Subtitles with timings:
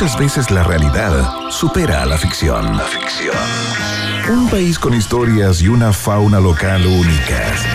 [0.00, 2.74] muchas veces la realidad supera a la ficción.
[2.74, 3.36] La ficción.
[4.30, 7.66] Un país con historias y una fauna local únicas.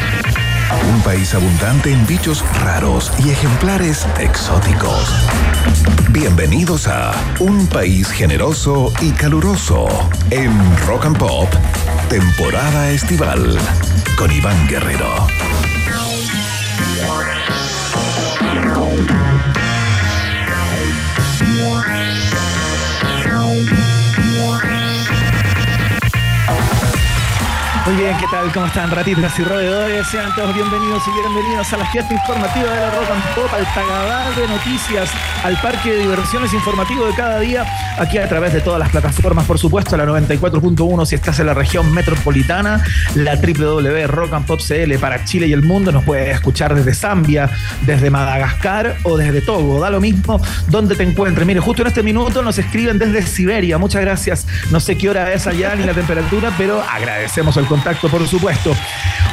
[0.92, 5.14] Un país abundante en bichos raros y ejemplares exóticos.
[6.10, 9.88] Bienvenidos a Un país generoso y caluroso
[10.32, 10.52] en
[10.88, 11.50] Rock and Pop,
[12.10, 13.56] temporada estival,
[14.18, 15.28] con Iván Guerrero.
[28.06, 28.52] Bien, ¿qué tal?
[28.54, 30.06] ¿Cómo están, ratitas y roedores?
[30.08, 33.66] Sean todos bienvenidos y bienvenidos a la fiesta informativa de la Rock and Pop, al
[33.74, 35.10] pagadar de noticias,
[35.44, 37.66] al parque de diversiones informativo de cada día,
[37.98, 41.56] aquí a través de todas las plataformas, por supuesto, la 94.1 si estás en la
[41.56, 42.84] región metropolitana,
[43.16, 46.94] la www Rock and Pop CL para Chile y el mundo, nos puedes escuchar desde
[46.94, 47.50] Zambia,
[47.88, 51.48] desde Madagascar o desde Togo, da lo mismo donde te encuentres.
[51.48, 54.46] Mire, justo en este minuto nos escriben desde Siberia, muchas gracias.
[54.70, 58.76] No sé qué hora es allá ni la temperatura, pero agradecemos el contacto, por supuesto.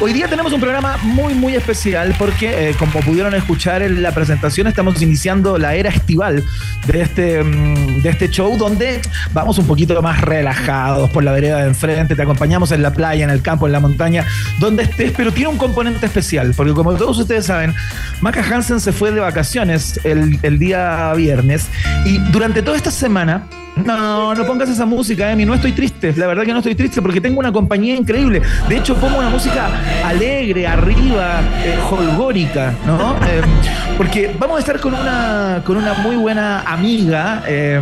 [0.01, 4.13] Hoy día tenemos un programa muy, muy especial porque, eh, como pudieron escuchar en la
[4.13, 6.43] presentación, estamos iniciando la era estival
[6.87, 9.01] de este, mm, de este show donde
[9.33, 13.25] vamos un poquito más relajados por la vereda de enfrente, te acompañamos en la playa,
[13.25, 14.27] en el campo, en la montaña,
[14.59, 17.75] donde estés, pero tiene un componente especial, porque como todos ustedes saben,
[18.21, 21.69] Maca Hansen se fue de vacaciones el, el día viernes
[22.05, 25.45] y durante toda esta semana no, no pongas esa música, Emi.
[25.45, 26.13] No estoy triste.
[26.17, 28.43] La verdad que no estoy triste porque tengo una compañía increíble.
[28.69, 29.69] De hecho, pongo una música
[30.05, 33.15] alegre, arriba, eh, holgórica, ¿no?
[33.27, 33.41] Eh,
[33.97, 37.43] porque vamos a estar con una, con una muy buena amiga.
[37.47, 37.81] Eh,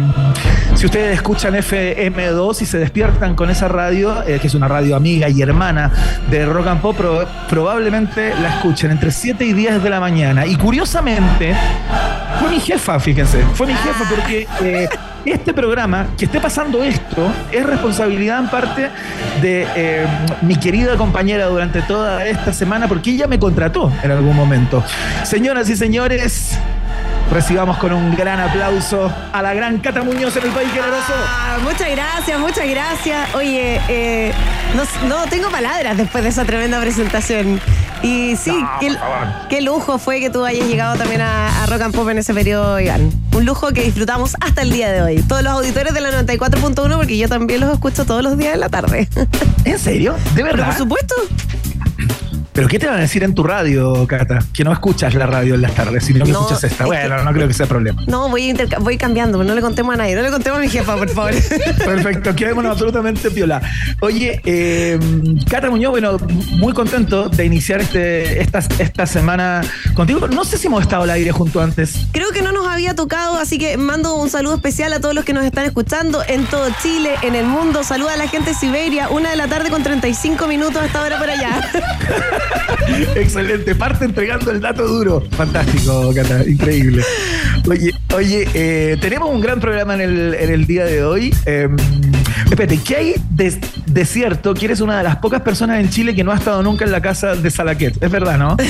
[0.75, 5.29] si ustedes escuchan FM2 y se despiertan con esa radio, que es una radio amiga
[5.29, 5.91] y hermana
[6.31, 10.47] de Rock and Pop, pro- probablemente la escuchen entre 7 y 10 de la mañana.
[10.47, 11.55] Y curiosamente,
[12.39, 13.43] fue mi jefa, fíjense.
[13.55, 14.89] Fue mi jefa porque eh,
[15.25, 18.91] este programa, que esté pasando esto, es responsabilidad en parte
[19.43, 20.07] de eh,
[20.43, 24.83] mi querida compañera durante toda esta semana, porque ella me contrató en algún momento.
[25.25, 26.59] Señoras y señores,
[27.31, 31.13] recibamos con un gran aplauso a la gran Cata Muñoz en el País Generoso.
[31.15, 33.35] Ah, muchas gracias, muchas gracias.
[33.35, 34.33] Oye, eh,
[34.75, 37.61] no, no tengo palabras después de esa tremenda presentación.
[38.03, 41.95] Y sí, No, qué, lujo fue que tú hayas llegado también a, a Rock and
[41.95, 43.11] Pop en ese periodo, Iván.
[43.35, 45.23] Un lujo que disfrutamos hasta el día de hoy.
[45.23, 48.61] Todos los auditores de la 94.1, porque yo también los escucho todos los días en
[48.61, 49.09] la tarde.
[49.65, 50.15] ¿En serio?
[50.35, 50.67] ¿De Pero verdad?
[50.69, 51.15] por supuesto.
[52.53, 54.41] ¿Pero qué te van a decir en tu radio, Cata?
[54.53, 56.83] Que no escuchas la radio en las tardes, sino que No, escuchas esta.
[56.85, 58.03] es Bueno, que- no creo que sea problema.
[58.09, 60.17] No, voy, voy cambiando, pero no le contemos a nadie.
[60.17, 61.33] No le contemos a mi jefa, por favor.
[61.85, 63.63] Perfecto, quedémonos absolutamente piola.
[64.01, 64.99] Oye, eh,
[65.49, 66.17] Cata Muñoz, bueno,
[66.59, 69.61] muy contento de iniciar este, esta, esta semana
[69.95, 70.27] contigo.
[70.27, 71.95] No sé si hemos estado al aire junto antes.
[72.13, 75.25] Creo que no nos había tocado, así que mando un saludo especial a todos los
[75.25, 77.85] que nos están escuchando en todo Chile, en el mundo.
[77.85, 81.19] Saluda a la gente de Siberia, una de la tarde con 35 minutos hasta ahora
[81.19, 81.61] por allá.
[83.17, 85.23] Excelente, parte entregando el dato duro.
[85.37, 87.03] Fantástico, Cata, increíble.
[87.69, 91.35] Oye, oye eh, tenemos un gran programa en el, en el día de hoy.
[91.47, 91.69] Eh,
[92.45, 96.15] espérate, ¿qué hay de, de cierto que eres una de las pocas personas en Chile
[96.15, 98.03] que no ha estado nunca en la casa de Salaquet?
[98.03, 98.57] Es verdad, ¿no?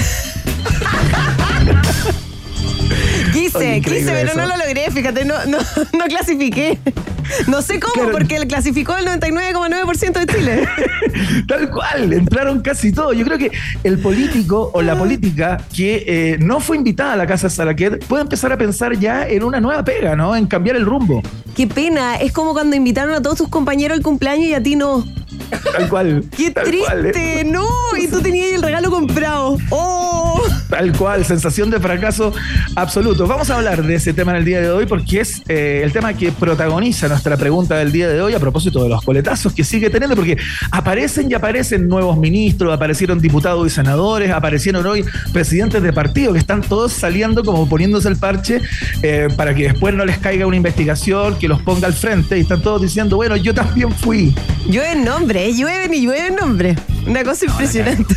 [3.32, 4.38] Quise, Oye, quise, pero eso.
[4.38, 5.59] no lo logré, fíjate, no, no,
[5.97, 6.78] no clasifiqué.
[7.46, 8.12] No sé cómo, Claro.
[8.12, 10.68] porque él clasificó el 99,9% de Chile.
[11.48, 13.16] Tal cual, entraron casi todos.
[13.16, 13.50] Yo creo que
[13.84, 18.04] el político o la política que eh, no fue invitada a la casa de Salaquet
[18.06, 20.34] puede empezar a pensar ya en una nueva pega, ¿no?
[20.36, 21.22] En cambiar el rumbo.
[21.56, 24.76] Qué pena, es como cuando invitaron a todos tus compañeros al cumpleaños y a ti
[24.76, 25.04] no.
[25.72, 26.24] Tal cual.
[26.36, 27.10] Qué tal cual, ¿eh?
[27.12, 27.66] triste, no.
[28.00, 29.58] Y tú tenías el regalo comprado.
[29.70, 30.40] ¡Oh!
[30.70, 32.32] Tal cual, sensación de fracaso
[32.76, 33.26] absoluto.
[33.26, 35.92] Vamos a hablar de ese tema en el día de hoy porque es eh, el
[35.92, 39.64] tema que protagoniza nuestra pregunta del día de hoy a propósito de los coletazos que
[39.64, 40.36] sigue teniendo, porque
[40.70, 46.38] aparecen y aparecen nuevos ministros, aparecieron diputados y senadores, aparecieron hoy presidentes de partido que
[46.38, 48.60] están todos saliendo como poniéndose el parche
[49.03, 52.42] eh, para que después no les caiga una investigación que los ponga al frente y
[52.42, 54.33] están todos diciendo, bueno, yo también fui.
[54.68, 56.78] Llueven nombres, llueven y llueven nombres.
[57.06, 58.15] Una cosa impresionante.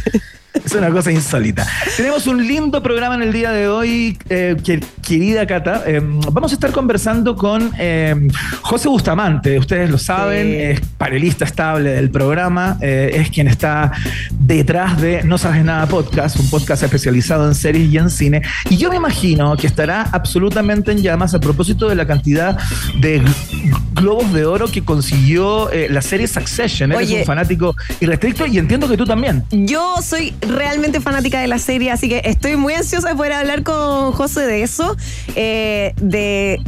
[0.65, 1.67] Es una cosa insólita.
[1.97, 5.83] Tenemos un lindo programa en el día de hoy, eh, que- querida Cata.
[5.85, 5.99] Eh,
[6.31, 8.27] vamos a estar conversando con eh,
[8.61, 9.57] José Bustamante.
[9.59, 10.55] Ustedes lo saben, Sí.
[10.57, 13.91] es panelista estable del programa, es quien está
[14.31, 18.41] detrás de No Sabes Nada Podcast, un podcast especializado en series y en cine.
[18.69, 22.57] Y yo me imagino que estará absolutamente en llamas a propósito de la cantidad
[22.99, 26.91] de gl- globos de oro que consiguió la serie Succession.
[26.91, 27.19] Eres Oye.
[27.19, 29.43] un fanático irrestricto y entiendo que tú también.
[29.51, 33.63] Yo soy realmente fanática de la serie, así que estoy muy ansiosa de poder hablar
[33.63, 34.95] con José de eso,
[35.35, 36.59] eh, de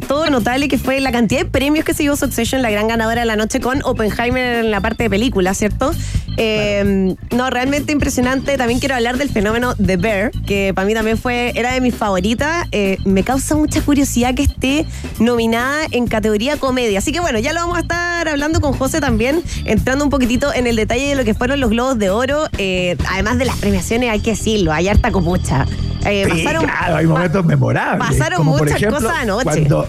[0.00, 3.20] todo notable que fue la cantidad de premios que se llevó Succession, la gran ganadora
[3.20, 5.92] de la noche con Oppenheimer en la parte de película, ¿cierto?
[6.36, 8.56] Eh, no, realmente impresionante.
[8.56, 11.94] También quiero hablar del fenómeno The Bear, que para mí también fue, era de mis
[11.94, 12.66] favoritas.
[12.72, 14.86] Eh, me causa mucha curiosidad que esté
[15.18, 16.98] nominada en categoría comedia.
[16.98, 20.52] Así que bueno, ya lo vamos a estar hablando con José también, entrando un poquitito
[20.54, 22.46] en el detalle de lo que fueron los Globos de Oro.
[22.58, 25.66] Eh, además de las premiaciones, hay que decirlo, hay harta copucha.
[26.04, 28.08] Eh, pasaron, claro, hay momentos memorables.
[28.08, 29.44] Pasaron muchas cosas anoche.
[29.44, 29.81] Cuando,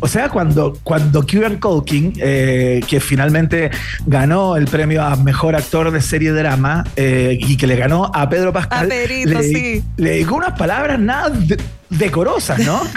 [0.00, 3.70] o sea, cuando, cuando Kieran Culkin, eh, que finalmente
[4.06, 8.28] ganó el premio a mejor actor de serie drama eh, y que le ganó a
[8.28, 9.82] Pedro Pascal, a Pedrito, le, sí.
[9.96, 11.58] le dijo unas palabras nada de-
[11.90, 12.80] decorosas, ¿no?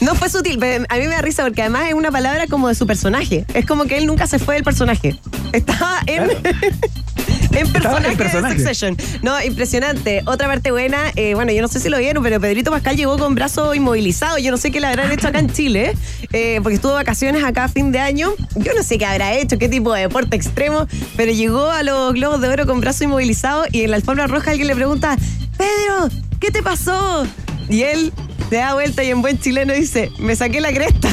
[0.00, 2.68] No fue sutil, pero a mí me da risa porque además es una palabra como
[2.68, 3.44] de su personaje.
[3.52, 5.18] Es como que él nunca se fue del personaje.
[5.52, 6.40] Estaba en, Claro.
[7.52, 8.54] en personaje, personaje.
[8.54, 8.96] de Succession.
[9.22, 10.22] No, impresionante.
[10.26, 13.18] Otra parte buena, eh, bueno, yo no sé si lo vieron, pero Pedrito Pascal llegó
[13.18, 14.38] con brazo inmovilizado.
[14.38, 15.94] Yo no sé qué le habrán hecho acá en Chile,
[16.32, 18.32] eh, porque estuvo de vacaciones acá a fin de año.
[18.54, 20.86] Yo no sé qué habrá hecho, qué tipo de deporte extremo,
[21.16, 24.50] pero llegó a los Globos de Oro con brazo inmovilizado y en la alfombra roja
[24.50, 25.16] alguien le pregunta,
[25.56, 26.08] Pedro,
[26.40, 27.26] ¿qué te pasó?
[27.68, 28.12] Y él
[28.48, 31.08] se da vuelta y en buen chileno dice, me saqué la cresta.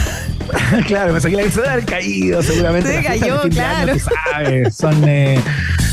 [0.87, 2.95] claro, me saqué la se debe haber caído seguramente.
[2.95, 3.99] Se cayó, de de año, claro.
[4.33, 5.39] sabes, son, eh,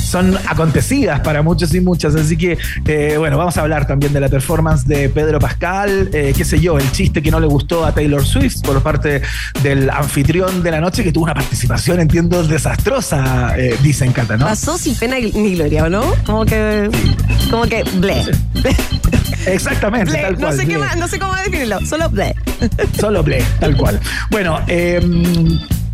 [0.02, 2.14] son acontecidas para muchos y muchas.
[2.14, 6.32] Así que, eh, bueno, vamos a hablar también de la performance de Pedro Pascal, eh,
[6.36, 9.22] qué sé yo, el chiste que no le gustó a Taylor Swift por parte
[9.62, 14.46] del anfitrión de la noche, que tuvo una participación, entiendo, desastrosa, dicen Cata, ¿no?
[14.46, 16.02] Pasó sin pena ni gloria, ¿o no?
[16.24, 16.90] Como que,
[17.50, 18.22] como que, ble.
[19.46, 20.22] Exactamente, Ble.
[20.22, 20.52] tal No cual.
[20.56, 20.78] sé, qué ble.
[20.86, 22.34] más, no sé cómo definirlo, solo ble.
[22.98, 24.00] Solo play, tal cual.
[24.30, 25.00] Bueno, eh,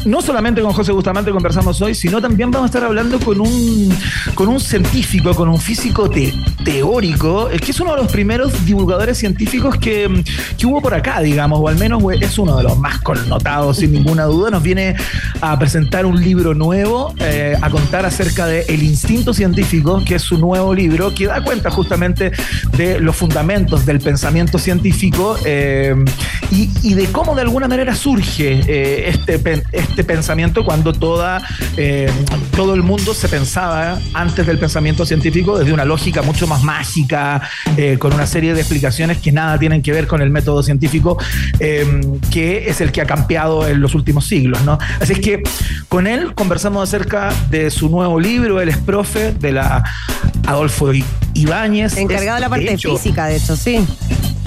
[0.05, 3.93] no solamente con José Bustamante conversamos hoy, sino también vamos a estar hablando con un,
[4.35, 6.33] con un científico, con un físico te-
[6.65, 10.23] teórico, eh, que es uno de los primeros divulgadores científicos que,
[10.56, 13.79] que hubo por acá, digamos, o al menos eh, es uno de los más connotados,
[13.79, 14.50] sin ninguna duda.
[14.50, 14.95] Nos viene
[15.41, 20.23] a presentar un libro nuevo, eh, a contar acerca de El Instinto Científico, que es
[20.23, 22.31] su nuevo libro, que da cuenta justamente
[22.77, 25.37] de los fundamentos del pensamiento científico
[26.50, 31.43] y, y de cómo de alguna manera surge este, pen- este pensamiento cuando toda,
[31.76, 32.11] eh,
[32.55, 37.43] todo el mundo se pensaba antes del pensamiento científico desde una lógica mucho más mágica,
[37.76, 41.19] eh, con una serie de explicaciones que nada tienen que ver con el método científico,
[41.61, 42.00] eh,
[42.31, 44.62] que es el que ha cambiado en los últimos siglos.
[44.62, 44.79] ¿no?
[45.00, 45.43] Así es que
[45.88, 49.85] con él conversamos acerca de su nuevo libro, él es profe de la
[50.46, 50.93] Adolfo
[51.35, 51.96] Ibáñez.
[51.96, 53.85] Encargado de la parte hecho, física, de hecho, sí.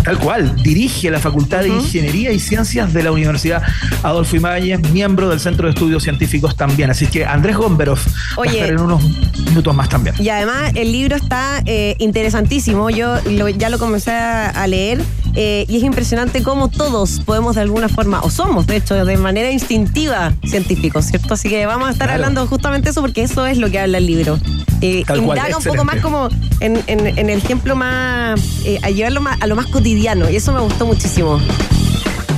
[0.04, 1.70] Tal cual, dirige la Facultad de.
[1.70, 3.62] Ingeniería y Ciencias de la Universidad
[4.04, 6.90] Adolfo Ibáñez, miembro del Centro de Estudios Científicos también.
[6.90, 8.00] Así que Andrés Gomberov
[8.40, 9.04] va a estar en unos
[9.48, 10.16] minutos más también.
[10.20, 12.90] Y además el libro está eh, interesantísimo.
[12.90, 15.02] Yo lo- ya lo comencé a leer
[15.36, 19.18] eh, y es impresionante cómo todos podemos de alguna forma, o somos de hecho, de
[19.18, 21.34] manera instintiva científicos, ¿cierto?
[21.34, 22.24] Así que vamos a estar Claro.
[22.24, 24.40] hablando justamente eso porque eso es lo que habla el libro.
[24.82, 26.30] Eh, cual, indaga un poco más como
[26.60, 30.36] en, en- en el ejemplo más, eh, a llevarlo más- a lo más cotidiano y
[30.36, 31.40] eso me gustó muchísimo.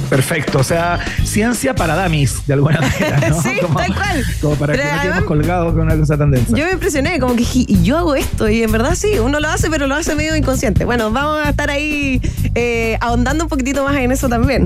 [0.10, 3.42] Perfecto, o sea, ciencia para damis, de alguna manera, ¿no?
[3.42, 4.24] Sí, tal cual.
[4.42, 6.56] Como para Pero que no además- quedemos colgados con una cosa tan densa.
[6.56, 9.48] Yo me impresioné, como que y yo hago esto, y en verdad sí, uno lo
[9.48, 10.86] hace, pero lo hace medio inconsciente.
[10.86, 12.22] Bueno, vamos a estar ahí
[12.56, 14.66] eh, ahondando un poquitito más en eso también.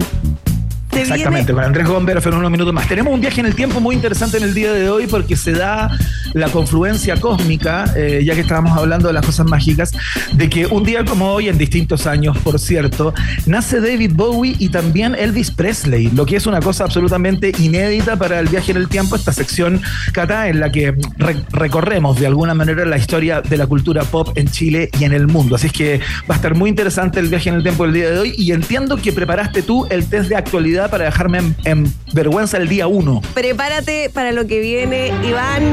[0.97, 2.87] Se Exactamente, viene- con Andrés Gomberov en unos minutos más.
[2.87, 5.51] Tenemos un viaje en el tiempo muy interesante en el día de hoy porque se
[5.53, 5.89] da
[6.33, 9.91] la confluencia cósmica, eh, ya que estábamos hablando de las cosas mágicas,
[10.33, 13.13] de que un día como hoy, en distintos años, por cierto,
[13.45, 18.39] nace David Bowie y también Elvis Presley, lo que es una cosa absolutamente inédita para
[18.39, 22.53] el viaje en el tiempo, esta sección, Cata, en la que re- recorremos de alguna
[22.53, 25.55] manera la historia de la cultura pop en Chile y en el mundo.
[25.55, 25.99] Así que
[26.29, 28.51] va a estar muy interesante el viaje en el tiempo del día de hoy y
[28.51, 32.87] entiendo que preparaste tú el test de actualidad para dejarme en, en vergüenza el día
[32.87, 33.21] uno.
[33.33, 35.63] Prepárate para lo que viene, Iván.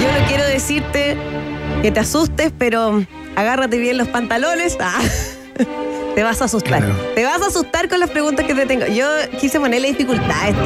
[0.00, 1.16] Yo no quiero decirte
[1.82, 3.04] que te asustes, pero
[3.36, 4.76] agárrate bien los pantalones.
[4.80, 5.00] Ah,
[6.14, 6.84] Te vas a asustar.
[6.84, 6.94] Claro.
[7.14, 8.86] Te vas a asustar con las preguntas que te tengo.
[8.86, 9.06] Yo
[9.40, 10.64] quise ponerle dificultad a esto.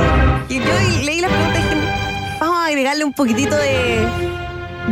[0.48, 4.06] Y yo leí las preguntas y dije, vamos a agregarle un poquitito de,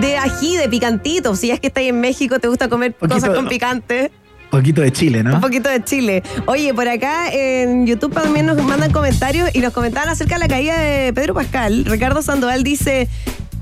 [0.01, 1.35] de ají, de picantito.
[1.37, 4.13] Si es que estás en México, te gusta comer Poquito cosas con picante.
[4.53, 5.35] Un poquito de Chile, ¿no?
[5.37, 6.23] Un poquito de Chile.
[6.47, 10.49] Oye, por acá en YouTube también nos mandan comentarios y nos comentaban acerca de la
[10.49, 11.85] caída de Pedro Pascal.
[11.87, 13.09] Ricardo Sandoval dice.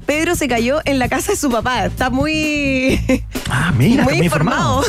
[0.07, 1.87] Pedro se cayó en la casa de su papá.
[1.87, 2.99] Está muy,
[3.49, 4.83] Ah, mira, muy está informado.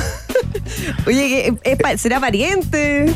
[1.06, 3.14] Oye, ¿qué- es pa- ¿será pariente?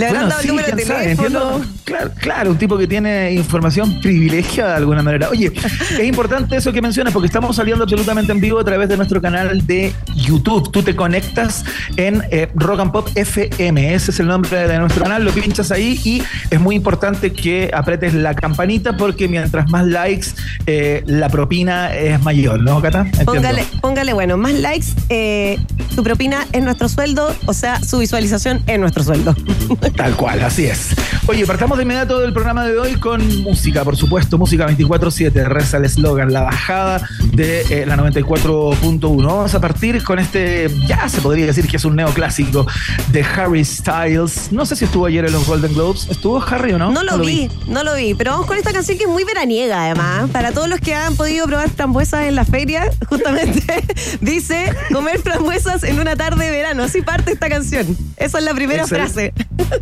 [0.00, 1.60] Le habrán dado el número de teléfono.
[1.84, 5.28] Claro, claro, un tipo que tiene información privilegiada de alguna manera.
[5.28, 8.96] Oye, es importante eso que mencionas porque estamos saliendo absolutamente en vivo a través de
[8.96, 10.70] nuestro canal de YouTube.
[10.70, 11.64] Tú te conectas
[11.96, 15.70] en eh, Rock and Pop FM, ese es el nombre de nuestro canal, lo pinchas
[15.70, 20.28] ahí y es muy importante que apretes la campanita porque mientras más likes,
[20.66, 23.06] eh, la propina es mayor, ¿no, Cata?
[23.24, 25.58] Póngale, póngale, bueno, más likes, eh,
[25.94, 29.34] su propina es nuestro sueldo, o sea, su visualización es nuestro sueldo.
[29.96, 30.94] Tal cual, así es.
[31.26, 35.76] Oye, partamos de inmediato del programa de hoy con música, por supuesto, música 24-7, reza
[35.76, 39.26] el eslogan, la bajada de eh, la 94.1.
[39.26, 42.66] Vamos a partir con este, ya se podría decir que es un neoclásico
[43.12, 44.50] de Harry Styles.
[44.52, 46.08] No sé si estuvo ayer en los Golden Globes.
[46.10, 46.90] ¿Estuvo Harry o no?
[46.90, 49.84] No lo, vi, no lo vi, pero vamos con esta canción que es muy veraniega
[49.84, 50.30] además.
[50.30, 53.84] Para todos los que han podido probar frambuesas en la feria, justamente
[54.20, 56.82] dice comer frambuesas en una tarde de verano.
[56.82, 57.96] Así parte esta canción.
[58.16, 59.32] Esa es la primera frase.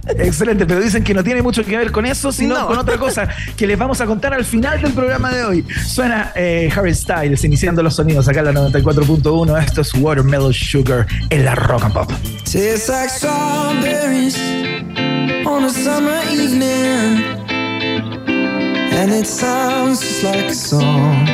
[0.07, 3.29] Excelente, pero dicen que no tiene mucho que ver con eso, sino con otra cosa
[3.57, 5.65] que les vamos a contar al final del programa de hoy.
[5.87, 9.63] Suena eh, Harry Styles iniciando los sonidos acá en la 94.1.
[9.63, 12.11] Esto es Watermelon Sugar en la Rock and Pop.
[12.45, 14.37] Tastes like strawberries
[15.47, 17.23] on a summer evening,
[18.93, 21.29] and it sounds just like a song.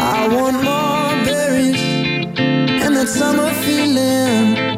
[0.00, 1.80] I want more berries
[2.82, 4.77] and that summer feeling.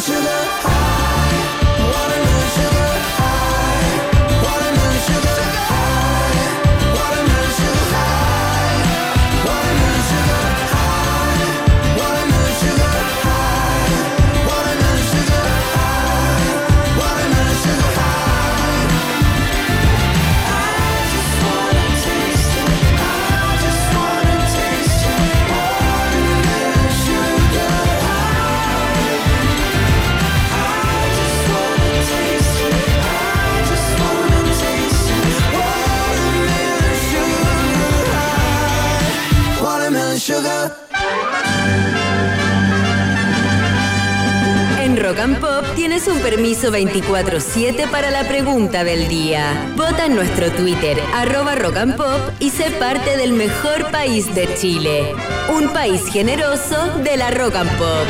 [0.00, 0.79] Sugar high,
[45.10, 49.72] Rock and Pop tienes un permiso 24-7 para la pregunta del día.
[49.76, 54.48] Vota en nuestro Twitter, arroba Rock and Pop, y sé parte del mejor país de
[54.54, 55.12] Chile.
[55.52, 58.06] Un país generoso de la Rock and Pop.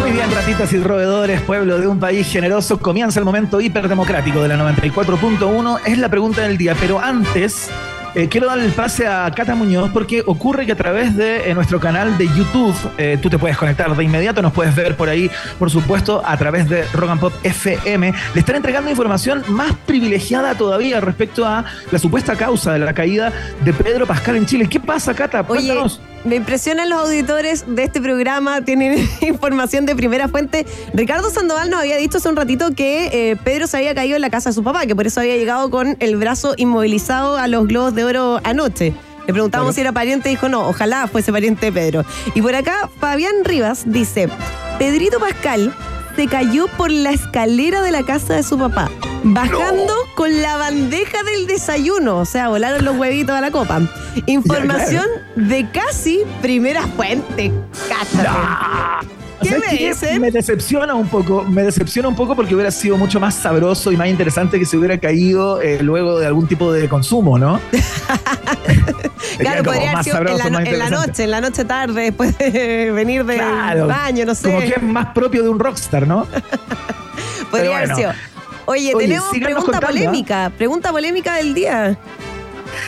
[0.00, 2.80] Muy bien, ratitas y roedores, pueblo de un país generoso.
[2.80, 5.82] Comienza el momento hiperdemocrático de la 94.1.
[5.86, 7.70] Es la pregunta del día, pero antes
[8.14, 11.54] eh, quiero darle el pase a Cata Muñoz porque ocurre que a través de eh,
[11.54, 15.08] nuestro canal de YouTube eh, tú te puedes conectar de inmediato, nos puedes ver por
[15.08, 18.12] ahí, por supuesto, a través de Rock and Pop FM.
[18.34, 23.32] Le están entregando información más privilegiada todavía respecto a la supuesta causa de la caída
[23.64, 24.68] de Pedro Pascal en Chile.
[24.68, 25.44] ¿Qué pasa, Cata?
[25.48, 26.00] Oye, Cuéntanos.
[26.24, 30.66] Me impresionan los auditores de este programa, tienen información de primera fuente.
[30.92, 34.22] Ricardo Sandoval nos había dicho hace un ratito que eh, Pedro se había caído en
[34.22, 37.48] la casa de su papá, que por eso había llegado con el brazo inmovilizado a
[37.48, 38.94] los globos de oro anoche.
[39.26, 42.04] Le preguntamos si era pariente y dijo no, ojalá fuese pariente de Pedro.
[42.34, 44.28] Y por acá, Fabián Rivas dice,
[44.78, 45.74] Pedrito Pascal
[46.20, 48.90] se cayó por la escalera de la casa de su papá,
[49.22, 52.18] bajando con la bandeja del desayuno.
[52.18, 53.80] O sea, volaron los huevitos a la copa.
[54.26, 57.50] Información de casi primera fuente.
[57.88, 59.19] Cáchate.
[59.42, 59.88] ¿Qué ¿Sabes me qué?
[59.88, 60.20] dicen?
[60.20, 63.96] Me decepciona un poco, me decepciona un poco porque hubiera sido mucho más sabroso y
[63.96, 67.60] más interesante que se hubiera caído eh, luego de algún tipo de consumo, ¿no?
[69.38, 73.24] Claro, podría haber sido en la, en noche, en la noche tarde, después de venir
[73.24, 74.48] del Claro, baño, no sé.
[74.48, 76.26] Como que es más propio de un rockstar, ¿no?
[77.50, 78.12] Podría haber sido.
[78.66, 79.90] Oye, Oye, tenemos pregunta contando, ¿ah?
[79.90, 80.52] polémica.
[80.56, 81.98] Pregunta polémica del día.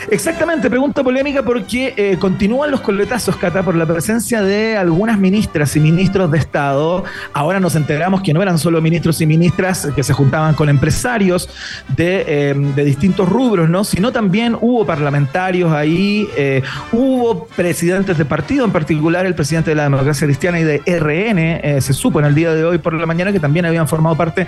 [0.09, 5.75] Exactamente, pregunta polémica porque eh, continúan los coletazos, Cata, por la presencia de algunas ministras
[5.75, 7.03] y ministros de Estado.
[7.33, 11.49] Ahora nos enteramos que no eran solo ministros y ministras que se juntaban con empresarios
[11.95, 13.83] de, de distintos rubros, ¿no?
[13.83, 16.61] Sino también hubo parlamentarios ahí, eh,
[16.91, 21.39] hubo presidentes de partido, en particular el presidente de la Democracia Cristiana y de RN,
[21.63, 24.15] eh, se supo en el día de hoy por la mañana que también habían formado
[24.15, 24.47] parte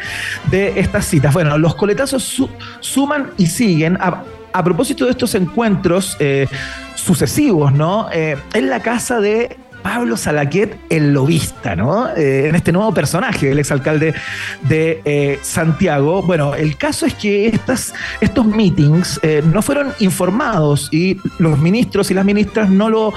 [0.52, 1.34] de estas citas.
[1.34, 2.50] Bueno, los coletazos su-
[2.80, 3.98] suman y siguen.
[3.98, 4.24] A,
[4.56, 6.48] a propósito de estos encuentros eh,
[6.96, 8.08] sucesivos, ¿no?
[8.14, 12.08] Eh, en la casa de Pablo Salaquet, el lobista, ¿no?
[12.16, 14.16] Eh, en este nuevo personaje, el exalcalde
[14.62, 16.22] de eh, Santiago.
[16.22, 22.14] Bueno, el caso es que estas, estos meetings no fueron informados y los ministros y
[22.14, 23.14] las ministras no lo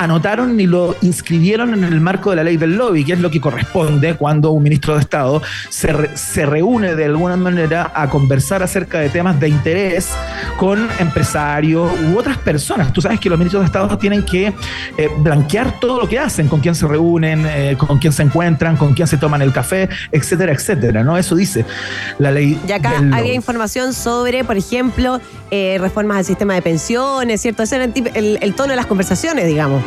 [0.00, 3.30] anotaron ni lo inscribieron en el marco de la ley del lobby, que es lo
[3.30, 8.08] que corresponde cuando un ministro de Estado se, re- se reúne de alguna manera a
[8.08, 10.08] conversar acerca de temas de interés
[10.56, 12.92] con empresarios u otras personas.
[12.94, 14.46] Tú sabes que los ministros de Estado tienen que
[14.96, 18.76] eh, blanquear todo lo que hacen, con quién se reúnen, eh, con quién se encuentran,
[18.78, 21.18] con quién se toman el café, etcétera, etcétera, ¿no?
[21.18, 21.66] Eso dice
[22.18, 23.34] la ley Y acá del había lobby.
[23.34, 27.62] información sobre, por ejemplo, eh, reformas al sistema de pensiones, ¿cierto?
[27.62, 29.82] Ese era el, el- el tono de las conversaciones, digamos.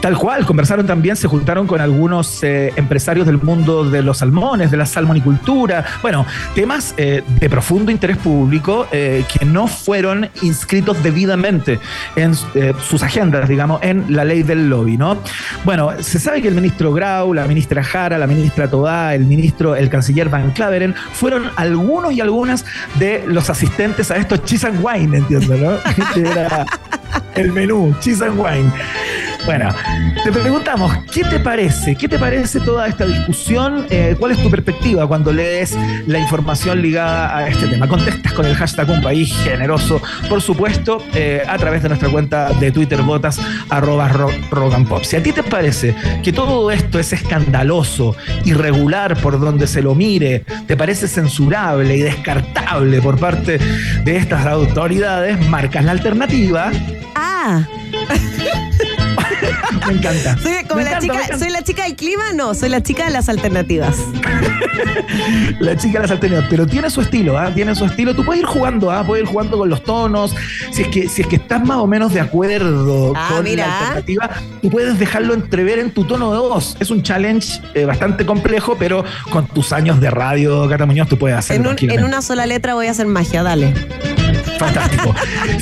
[0.00, 4.70] Tal cual, conversaron también, se juntaron con algunos eh, empresarios del mundo de los salmones,
[4.70, 11.02] de la salmonicultura, bueno, temas eh, de profundo interés público eh, que no fueron inscritos
[11.02, 11.78] debidamente
[12.16, 15.18] en eh, sus agendas, digamos, en la ley del lobby, ¿no?
[15.64, 19.76] Bueno, se sabe que el ministro Grau, la ministra Jara, la ministra Todá, el ministro,
[19.76, 24.82] el canciller Van Claveren, fueron algunos y algunas de los asistentes a estos cheese and
[24.82, 25.72] wine, entiendo, ¿no?
[26.14, 26.64] Que era
[27.34, 28.70] el menú, cheese and wine.
[29.46, 29.74] Bueno,
[30.22, 31.96] te preguntamos, ¿qué te parece?
[31.96, 33.86] ¿Qué te parece toda esta discusión?
[33.90, 35.76] Eh, ¿Cuál es tu perspectiva cuando lees
[36.06, 37.88] la información ligada a este tema?
[37.88, 42.50] Contestas con el hashtag Un País Generoso, por supuesto, eh, a través de nuestra cuenta
[42.52, 44.30] de Twitter, botas, arroba ro-.
[45.02, 49.94] Si a ti te parece que todo esto es escandaloso, irregular por donde se lo
[49.94, 53.58] mire, te parece censurable y descartable por parte
[54.04, 56.70] de estas autoridades, marcas la alternativa.
[57.14, 57.66] Ah,
[59.86, 60.36] Me encanta.
[60.38, 61.38] soy, como Me la encanta, chica, encanta.
[61.38, 62.22] ¿soy la chica del clima?
[62.34, 63.96] No, soy la chica de las alternativas.
[65.60, 67.50] La chica de las alternativas, pero tiene su estilo, ¿ah?
[67.52, 68.14] Tiene su estilo.
[68.14, 69.04] Tú puedes ir jugando, ¿ah?
[69.06, 70.34] Puedes ir jugando con los tonos.
[70.72, 73.66] Si es que, si es que estás más o menos de acuerdo Ah, con mira.
[73.66, 74.30] la alternativa,
[74.62, 76.76] tú puedes dejarlo entrever en tu tono de voz.
[76.80, 81.18] Es un challenge eh, bastante complejo, pero con tus años de radio, Cata Muñoz, tú
[81.18, 82.08] puedes hacerlo En, un- en tranquilamente.
[82.08, 83.74] una sola letra voy a hacer magia, dale.
[84.58, 85.14] Fantástico.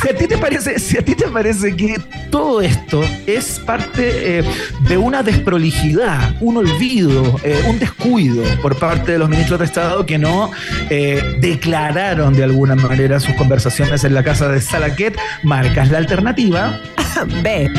[0.02, 4.38] Si a ti te parece, si a ti te parece que todo esto es parte
[4.38, 4.44] eh,
[4.88, 10.04] de una desprolijidad, un olvido, eh, un descuido por parte de los ministros de Estado
[10.04, 10.50] que no
[10.90, 16.80] eh, declararon de alguna manera sus conversaciones en la casa de Salaquet, marcas la alternativa.
[17.42, 17.70] B.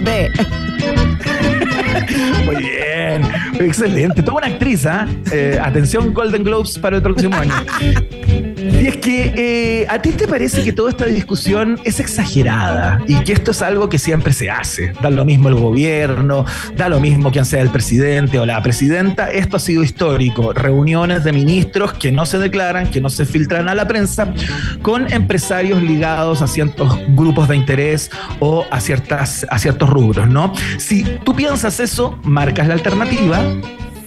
[0.00, 0.30] B.
[2.44, 3.22] Muy bien,
[3.58, 4.22] excelente.
[4.22, 5.06] Toda una actriz, ¿ah?
[5.30, 7.52] Eh, atención, Golden Globes para el próximo año.
[8.82, 13.14] Y es que eh, a ti te parece que toda esta discusión es exagerada y
[13.22, 14.92] que esto es algo que siempre se hace.
[15.00, 16.44] Da lo mismo el gobierno,
[16.76, 19.30] da lo mismo quien sea el presidente o la presidenta.
[19.30, 20.52] Esto ha sido histórico.
[20.52, 24.34] Reuniones de ministros que no se declaran, que no se filtran a la prensa,
[24.82, 30.52] con empresarios ligados a ciertos grupos de interés o a, ciertas, a ciertos rubros, ¿no?
[30.78, 33.44] Si tú piensas eso, marcas la alternativa.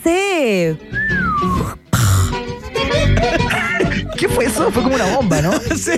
[0.04, 0.76] C.
[4.17, 4.71] ¿Qué fue eso?
[4.71, 5.51] Fue como una bomba, ¿no?
[5.75, 5.91] Sí.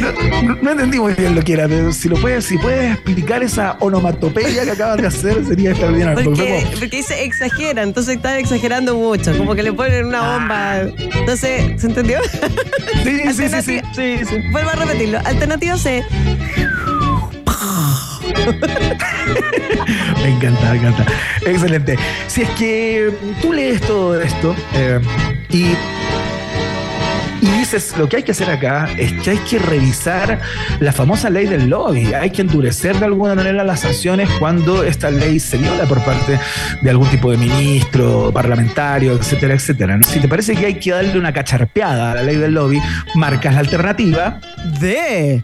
[0.00, 2.92] No, no- no entendí muy bien lo que era, pero si lo puedes, si puedes
[2.94, 6.14] explicar esa onomatopeya que acabas de hacer, sería extraordinario.
[6.24, 10.06] porque Porque, fue como- porque dice exagera, entonces están exagerando mucho, como que le ponen
[10.06, 10.80] una bomba.
[10.80, 12.18] Entonces, ¿se entendió?
[13.04, 14.36] Sí, sí, sí, sí, sí, sí.
[14.52, 15.18] Vuelvo a repetirlo.
[15.24, 16.04] Alternativa C.
[20.22, 21.06] Me encanta, me encanta.
[21.44, 21.96] Excelente.
[22.26, 25.00] Si es que tú lees todo esto eh,
[25.48, 25.74] y,
[27.40, 30.40] y dices, lo que hay que hacer acá es que hay que revisar
[30.80, 32.12] la famosa ley del lobby.
[32.12, 36.38] Hay que endurecer de alguna manera las sanciones cuando esta ley se viola por parte
[36.82, 39.98] de algún tipo de ministro, parlamentario, etcétera, etcétera.
[40.02, 42.80] Si te parece que hay que darle una cacharpeada a la ley del lobby,
[43.14, 44.40] marcas la alternativa.
[44.80, 45.42] De.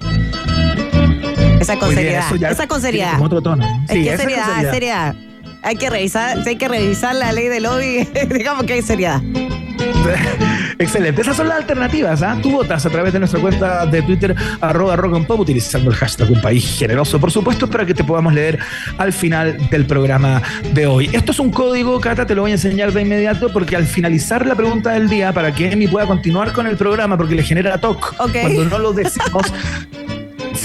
[1.61, 2.51] Esa con seriedad.
[2.51, 3.13] Esa con seriedad.
[3.13, 3.65] como otro tono.
[3.89, 5.15] Es Sí, que esa seriedad, seriedad.
[5.63, 9.21] Hay que revisar, si hay que revisar la ley del lobby, digamos que hay seriedad.
[10.79, 11.23] Excelente.
[11.23, 12.23] Esas son las alternativas.
[12.23, 12.39] ¿ah?
[12.43, 15.97] Tú votas a través de nuestra cuenta de Twitter, arroba rock and pop, utilizando el
[15.97, 18.59] hashtag un país generoso, por supuesto, para que te podamos leer
[18.99, 20.43] al final del programa
[20.73, 21.11] de hoy.
[21.13, 24.47] Esto es un código, Cata, te lo voy a enseñar de inmediato, porque al finalizar
[24.47, 27.79] la pregunta del día, para que Emi pueda continuar con el programa, porque le genera
[27.79, 28.33] TOC Ok.
[28.43, 29.43] cuando no lo decimos.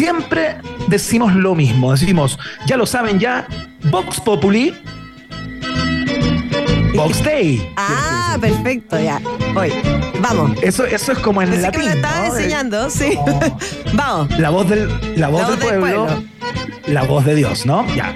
[0.02, 3.46] Siempre decimos lo mismo, decimos, ya lo saben ya,
[3.92, 4.74] Vox Populi,
[6.96, 7.72] Vox Day.
[7.78, 9.22] Ah, perfecto, ya.
[9.54, 9.72] Voy.
[10.20, 10.58] Vamos.
[10.64, 11.82] Eso, eso es como en Pensé latín.
[11.82, 12.36] que me lo estabas ¿no?
[12.38, 13.14] enseñando, sí.
[13.16, 13.40] Oh.
[13.94, 14.40] Vamos.
[14.40, 14.88] La voz del,
[15.20, 16.24] la voz La del, voz del pueblo, pueblo.
[16.88, 17.86] la voz de Dios, ¿no?
[17.96, 18.16] Ya.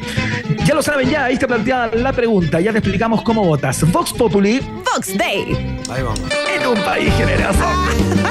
[0.66, 3.84] Ya lo saben, ya ahí está planteada la pregunta, ya te explicamos cómo votas.
[3.92, 4.60] Vox Populi
[4.92, 5.56] Vox Day.
[5.88, 6.20] Ahí vamos.
[6.60, 7.60] en un país generoso.
[7.92, 8.25] Escuchamos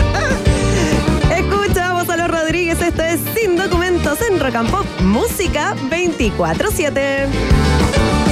[2.74, 8.23] Rodríguez, esto es Sin Documentos en Rock and Pop, música 24-7.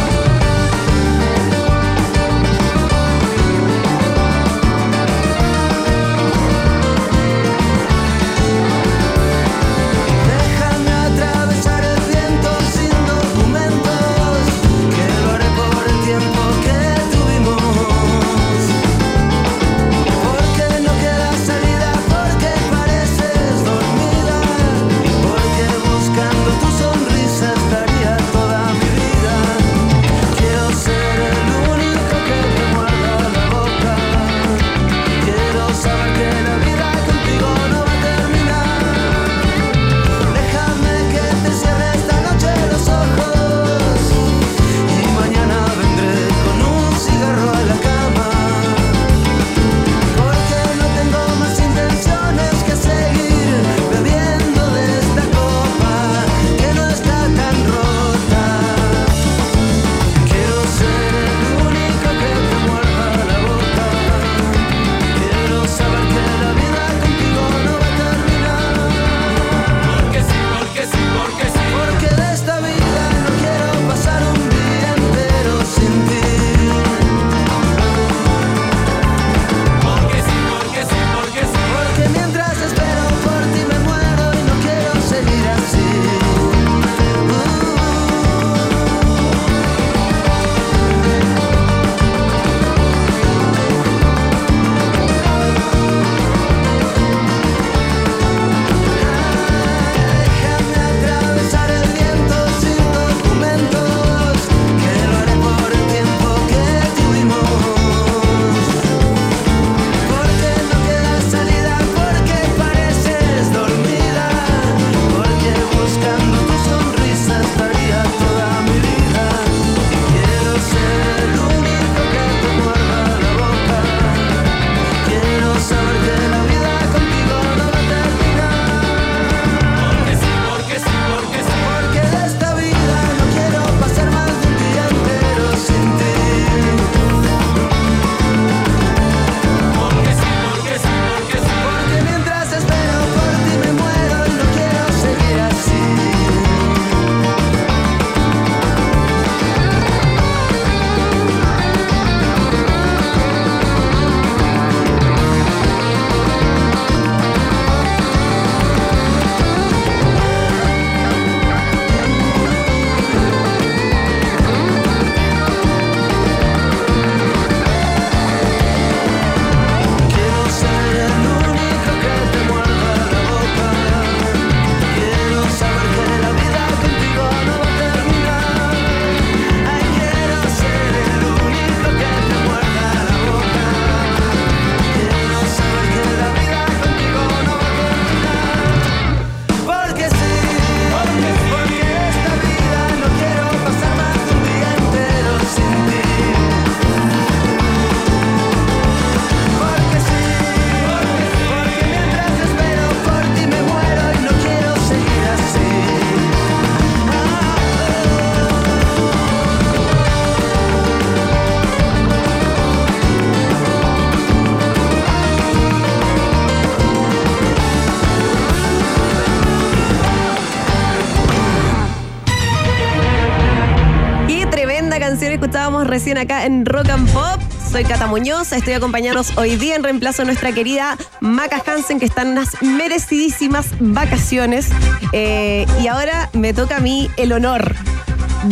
[226.13, 227.41] Recién acá en Rock and Pop.
[227.71, 232.05] Soy Cata Muñoz, estoy acompañándonos hoy día en reemplazo de nuestra querida Maca Hansen, que
[232.05, 234.69] está en unas merecidísimas vacaciones.
[235.13, 237.75] Eh, y ahora me toca a mí el honor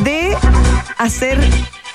[0.04, 0.34] de
[0.96, 1.38] hacer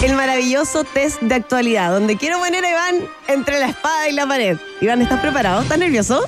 [0.03, 2.95] el maravilloso test de actualidad, donde quiero poner a Iván
[3.27, 4.57] entre la espada y la pared.
[4.81, 5.63] Iván, ¿estás preparado?
[5.63, 6.27] ¿Estás nervioso?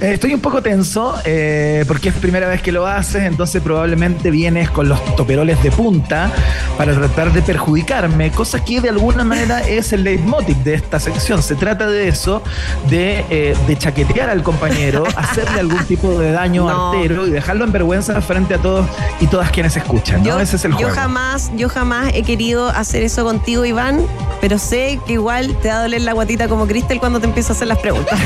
[0.00, 4.30] Eh, Estoy un poco tenso eh, porque es primera vez que lo haces, entonces probablemente
[4.30, 6.30] vienes con los toperoles de punta
[6.76, 11.42] para tratar de perjudicarme, cosa que de alguna manera es el leitmotiv de esta sección.
[11.42, 12.42] Se trata de eso,
[12.90, 16.92] de, eh, de chaquetear al compañero, hacerle algún tipo de daño No.
[16.92, 18.86] artero y dejarlo en vergüenza frente a todos
[19.20, 20.22] y todas quienes escuchan.
[20.22, 20.38] ¿no?
[20.40, 20.94] Ese es el yo juego.
[20.94, 24.00] jamás, yo jamás he querido hacer eso contigo, Iván,
[24.42, 27.52] pero sé que igual te va a doler la guatita como Cristel cuando te empiezo
[27.52, 28.18] a hacer las preguntas.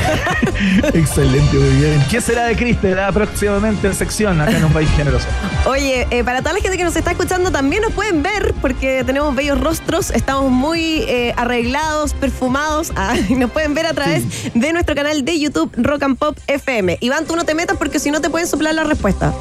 [0.93, 1.60] Excelente,
[2.09, 5.27] ¿Qué será de Cristel ah, próximamente en sección acá en un país generoso?
[5.65, 9.03] Oye, eh, para toda la gente que nos está escuchando también nos pueden ver porque
[9.03, 14.51] tenemos bellos rostros, estamos muy eh, arreglados, perfumados, ah, y nos pueden ver a través
[14.55, 16.97] de nuestro canal de YouTube Rock and Pop FM.
[16.99, 19.31] Iván, tú no te metas porque si no te pueden soplar la respuesta.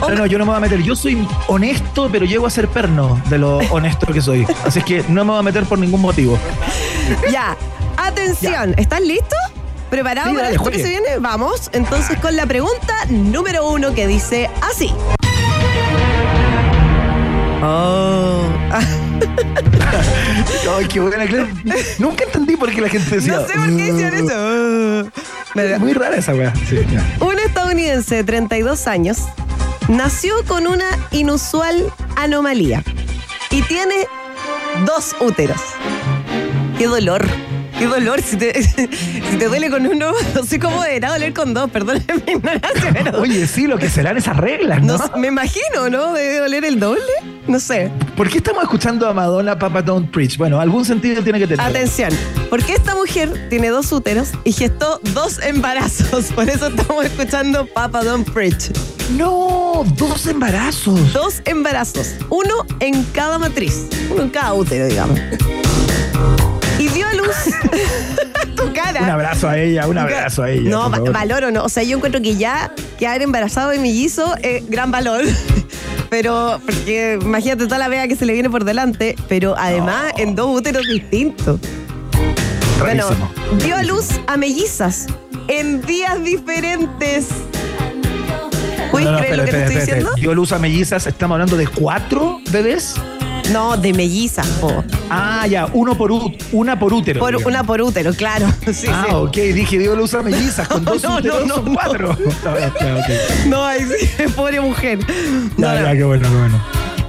[0.00, 0.80] No, no, yo no me voy a meter.
[0.82, 4.46] Yo soy honesto, pero llego a ser perno de lo honesto que soy.
[4.64, 6.38] Así es que no me voy a meter por ningún motivo.
[7.32, 7.56] Ya,
[7.96, 9.36] atención, ¿estás listo?
[9.94, 11.18] ¿Preparado Sí, para dale, esto que se viene?
[11.20, 14.92] Vamos, entonces con la pregunta número uno que dice así.
[17.62, 18.42] Oh.
[20.76, 21.46] Ay, qué buena, claro.
[22.00, 23.36] Nunca entendí por qué la gente decía.
[23.36, 25.12] No sé por qué hicieron eso.
[25.54, 26.52] Mira, Muy rara esa weá.
[26.68, 26.80] Sí.
[27.20, 29.18] Un estadounidense de 32 años
[29.86, 32.82] nació con una inusual anomalía
[33.52, 34.08] y tiene
[34.86, 35.60] dos úteros.
[36.78, 37.24] ¡Qué dolor!
[37.78, 38.22] ¡Qué dolor!
[38.22, 38.62] Si te,
[39.30, 42.92] si te duele con uno, no sé cómo deberá doler con dos, perdóname mi ignorancia,
[42.92, 43.20] pero...
[43.20, 44.98] Oye, sí, lo que serán esas reglas, ¿no?
[45.16, 46.12] me imagino, ¿no?
[46.12, 47.02] ¿Debe doler el doble?
[47.46, 47.90] No sé.
[48.16, 50.38] ¿Por qué estamos escuchando a Madonna Papa Don't Preach?
[50.38, 51.64] Bueno, algún sentido tiene que tener.
[51.64, 52.10] Atención,
[52.48, 56.26] porque esta mujer tiene dos úteros y gestó dos embarazos.
[56.32, 58.70] Por eso estamos escuchando Papa Don't Preach.
[59.16, 61.12] No, dos embarazos.
[61.12, 65.20] Dos embarazos, uno en cada matriz, uno en cada útero, digamos.
[66.84, 67.28] Y dio a luz
[68.56, 69.02] tu cara.
[69.02, 70.68] Un abrazo a ella, un abrazo a ella.
[70.70, 71.12] No, por va- favor.
[71.12, 71.64] valor o no.
[71.64, 75.24] O sea, yo encuentro que ya quedar embarazado de mellizo es gran valor.
[76.10, 79.16] Pero, porque imagínate toda la vea que se le viene por delante.
[79.28, 81.58] Pero además en dos úteros distintos.
[82.78, 83.30] Bueno, Rarísimo.
[83.64, 85.06] dio a luz a mellizas
[85.48, 87.28] en días diferentes.
[88.90, 90.10] ¿Puedes No, no, creer lo que te espera, estoy espera, diciendo?
[90.16, 92.94] Yo luz a mellizas, estamos hablando de cuatro bebés.
[93.52, 94.82] No, de mellizas, po.
[95.10, 96.10] Ah, ya, uno por
[96.52, 97.20] una por útero.
[97.20, 97.46] Por, digamos.
[97.46, 98.46] una por útero, claro.
[98.72, 99.14] Sí, ah, sí.
[99.14, 102.16] ok, dije, digo luz a mellizas, con dos No, no, úteros no, son cuatro.
[103.46, 104.98] No, sí, pobre mujer.
[105.56, 105.86] No, Ya, no.
[105.86, 106.64] ya, qué bueno, qué bueno.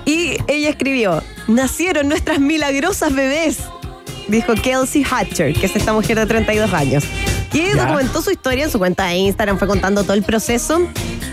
[0.06, 3.58] Y ella escribió, nacieron nuestras milagrosas bebés,
[4.28, 7.04] dijo Kelsey Hatcher, que es esta mujer de 32 años.
[7.52, 7.86] Que Ya.
[7.86, 10.82] documentó su historia en su cuenta de Instagram, fue contando todo el proceso.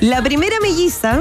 [0.00, 1.20] La primera melliza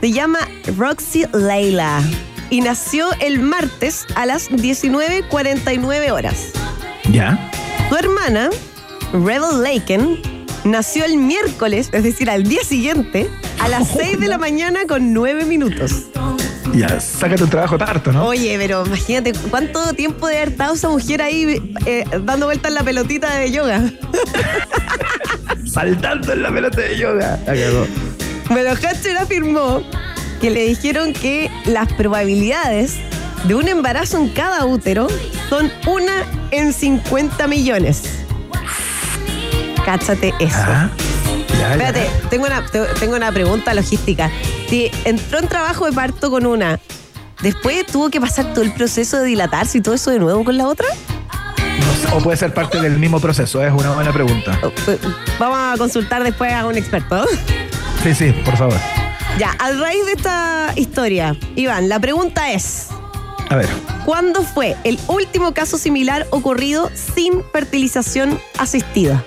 [0.00, 0.38] se llama
[0.76, 2.00] Roxy Leila
[2.50, 6.46] y nació el martes a las 19.49 horas.
[7.10, 7.50] Ya.
[7.88, 8.50] Su hermana,
[9.12, 10.20] Rebel Laken,
[10.64, 13.30] nació el miércoles, es decir, al día siguiente,
[13.60, 16.04] a las 6 de la mañana con 9 minutos.
[16.74, 18.26] Ya, sácate un trabajo tarto, ¿no?
[18.26, 22.74] Oye, pero imagínate cuánto tiempo de haber estado esa mujer ahí eh, dando vueltas en
[22.74, 23.90] la pelotita de yoga.
[25.66, 27.38] Saltando en la pelota de yoga.
[28.50, 29.82] Bueno, Hatcher afirmó
[30.40, 32.96] que le dijeron que las probabilidades
[33.44, 35.08] de un embarazo en cada útero
[35.48, 38.02] son una en 50 millones.
[39.84, 40.56] Cáchate eso.
[40.58, 40.90] Ah,
[41.50, 41.72] ya, ya.
[41.72, 44.30] Espérate, tengo una, te- tengo una pregunta logística.
[44.68, 46.78] Si entró en trabajo de parto con una,
[47.42, 50.56] después tuvo que pasar todo el proceso de dilatarse y todo eso de nuevo con
[50.58, 50.86] la otra?
[52.12, 54.58] O puede ser parte del mismo proceso, es una buena pregunta.
[54.62, 54.98] Oh, eh,
[55.38, 57.24] Vamos a consultar después a un experto.
[58.02, 58.76] Sí, sí, por favor.
[59.38, 62.88] Ya, a raíz de esta historia, Iván, la pregunta es,
[63.48, 63.68] A ver.
[64.04, 69.24] ¿cuándo fue el último caso similar ocurrido sin fertilización asistida?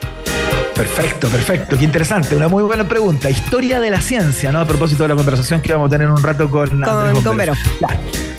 [0.75, 1.77] Perfecto, perfecto.
[1.77, 2.35] Qué interesante.
[2.35, 3.29] Una muy buena pregunta.
[3.29, 4.59] Historia de la ciencia, ¿no?
[4.59, 7.37] A propósito de la conversación que vamos a tener un rato con Andrés con.
[7.37, 7.53] Vero.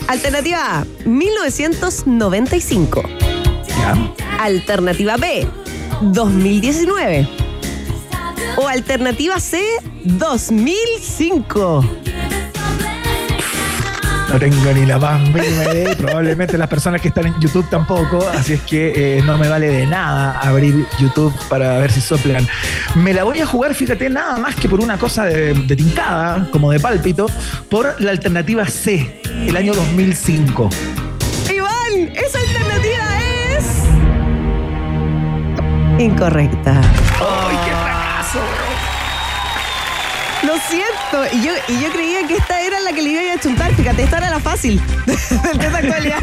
[0.07, 3.01] Alternativa A, 1995.
[3.67, 3.95] Ya.
[4.39, 5.47] Alternativa B,
[6.01, 7.42] 2019.
[8.57, 9.61] O alternativa C,
[10.03, 11.83] 2005.
[14.33, 15.91] No tengo ni la más mínima idea.
[15.91, 18.27] y Probablemente las personas que están en YouTube tampoco.
[18.33, 22.47] Así es que eh, no me vale de nada abrir YouTube para ver si soplan.
[22.95, 26.49] Me la voy a jugar, fíjate, nada más que por una cosa de, de tincada,
[26.51, 27.27] como de pálpito,
[27.69, 30.69] por la alternativa C, el año 2005.
[31.53, 33.03] Iván, esa alternativa
[33.55, 33.65] es.
[36.03, 36.81] Incorrecta.
[37.19, 37.42] ¡Ay,
[40.43, 41.35] Lo siento.
[41.35, 43.73] Y yo, y yo creía que esta era la que le iba a chuntar.
[43.75, 44.81] Fíjate, esta era la fácil
[45.59, 46.19] del actualidad.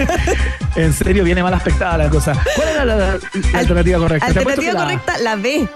[0.77, 2.33] En serio, viene mal aspectada la cosa.
[2.55, 3.19] ¿Cuál era la, la
[3.55, 4.27] alternativa correcta?
[4.27, 5.69] Alternativa que la- correcta, la B.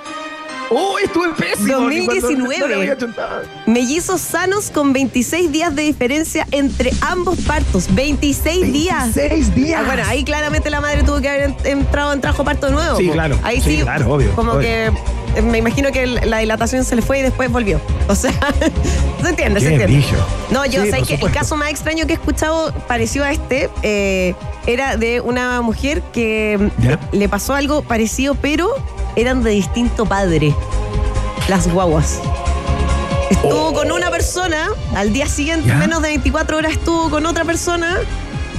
[0.70, 1.88] ¡Oh, estuve pésimo!
[1.88, 2.58] ni cuando- 2019.
[2.58, 3.42] no le había chuntado.
[3.66, 7.86] Mellizos sanos con 26 días de diferencia entre ambos partos.
[7.94, 9.10] 26 días.
[9.14, 9.80] Seis días.
[9.82, 12.96] Ah, bueno, ahí claramente la madre tuvo que haber en- entrado en trabajo parto nuevo.
[12.96, 13.12] Sí, po.
[13.12, 13.38] claro.
[13.42, 14.60] Ahí Sí, sí, claro, obvio, Como obvio.
[14.62, 14.86] que
[15.36, 17.80] eh, me imagino que la dilatación se le fue y después volvió.
[18.08, 18.32] O sea,
[19.22, 19.86] se entiende, se Qué entiende.
[19.86, 20.18] brillo.
[20.50, 23.70] No, yo Sí, sé que el caso más extraño que he escuchado parecido a este
[23.82, 24.34] eh,
[24.66, 27.00] era de una mujer que ¿Ya?
[27.12, 28.68] le pasó algo parecido, pero
[29.16, 30.54] eran de distinto padre.
[31.48, 32.20] Las guaguas.
[33.30, 35.68] Estuvo con una persona, al día siguiente.
[35.68, 35.76] ¿Ya?
[35.76, 37.98] menos de 24 horas, estuvo con otra persona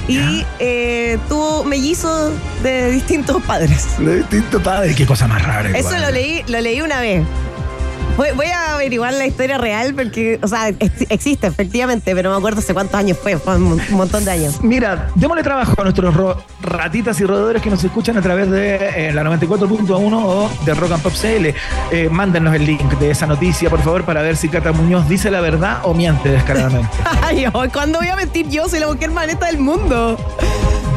[0.08, 3.98] y eh, tuvo mellizos de distintos padres.
[3.98, 4.94] De distinto padre.
[4.94, 5.70] Qué cosa más rara.
[5.70, 6.02] Eso igual.
[6.02, 7.24] lo leí, lo leí una vez.
[8.16, 12.36] Voy, voy a averiguar la historia real porque, o sea, ex- existe efectivamente, pero no
[12.36, 14.62] me acuerdo hace cuántos años fue, fue un montón de años.
[14.62, 19.08] Mira, démosle trabajo a nuestros ro- ratitas y roedores que nos escuchan a través de
[19.08, 19.90] eh, la 94.1
[20.24, 21.54] o de Rock and Pop CL.
[21.90, 25.30] Eh, mándenos el link de esa noticia, por favor, para ver si Cata Muñoz dice
[25.30, 26.88] la verdad o miente descaradamente.
[27.22, 28.68] Ay, oh, ¿cuándo voy a mentir yo?
[28.68, 30.16] Soy la mujer más neta del mundo.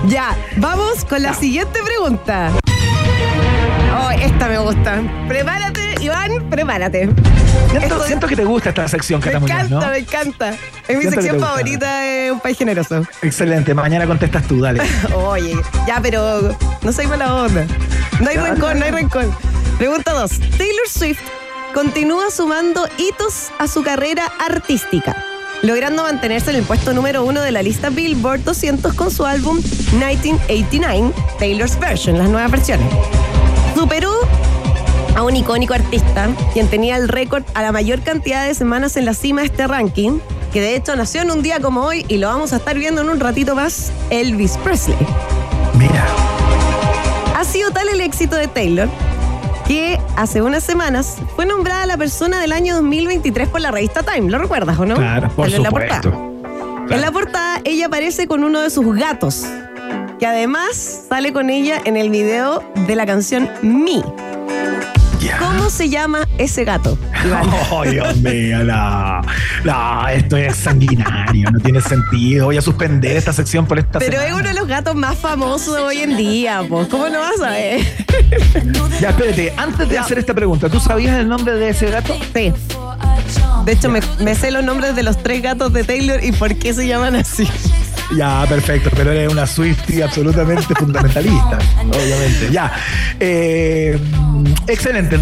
[0.07, 2.51] Ya, vamos con la siguiente pregunta.
[3.97, 5.01] Oh, esta me gusta.
[5.27, 7.09] Prepárate, Iván, prepárate.
[7.69, 9.91] Siento, Esto- siento que te gusta esta sección, Me Cata Muñoz, encanta, ¿no?
[9.91, 10.49] me encanta.
[10.49, 10.57] Es
[10.97, 11.47] mi Siento que sección te gusta.
[11.47, 13.01] favorita de Un País Generoso.
[13.21, 14.81] Excelente, mañana contestas tú, dale.
[15.15, 15.55] Oye,
[15.87, 17.65] ya, pero no soy mala onda.
[18.19, 19.25] No hay Ya, rencor, no hay rencor.
[19.77, 20.29] Pregunta 2.
[20.57, 21.19] Taylor Swift
[21.73, 25.15] continúa sumando hitos a su carrera artística,
[25.61, 29.57] logrando mantenerse en el puesto número uno de la lista Billboard 200 con su álbum
[29.93, 32.87] 1989, Taylor's Version, las nuevas versiones.
[33.75, 34.11] Superó
[35.15, 39.05] a un icónico artista, quien tenía el récord a la mayor cantidad de semanas en
[39.05, 40.19] la cima de este ranking,
[40.53, 43.01] que de hecho nació en un día como hoy y lo vamos a estar viendo
[43.01, 44.97] en un ratito más, Elvis Presley.
[45.77, 46.05] Mira.
[47.37, 48.89] Ha sido tal el éxito de Taylor
[49.67, 54.29] que hace unas semanas fue nombrada la persona del año 2023 por la revista Time.
[54.29, 54.95] ¿Lo recuerdas o no?
[54.95, 56.01] Claro, por Sale en la portada.
[56.89, 59.45] En la portada ella aparece con uno de sus gatos,
[60.19, 64.03] que además sale con ella en el video de la canción Me.
[65.21, 65.37] Ya.
[65.37, 66.97] ¿Cómo se llama ese gato?
[67.25, 67.49] Iván?
[67.71, 69.21] Oh, Dios mío, no.
[69.63, 72.45] No, esto es sanguinario, no tiene sentido.
[72.45, 75.75] Voy a suspender esta sección por esta Pero es uno de los gatos más famosos
[75.75, 76.87] de hoy en día, pues.
[76.87, 77.81] ¿Cómo no vas a ver?
[78.99, 82.17] Ya, espérate, antes de hacer esta pregunta, ¿tú sabías el nombre de ese gato?
[82.33, 82.53] Sí.
[83.65, 86.55] De hecho, me, me sé los nombres de los tres gatos de Taylor y por
[86.55, 87.47] qué se llaman así.
[88.15, 92.49] Ya, perfecto, pero eres una Swiftie absolutamente fundamentalista, obviamente.
[92.51, 92.71] Ya.
[93.19, 93.99] Eh,
[94.67, 95.19] excelente.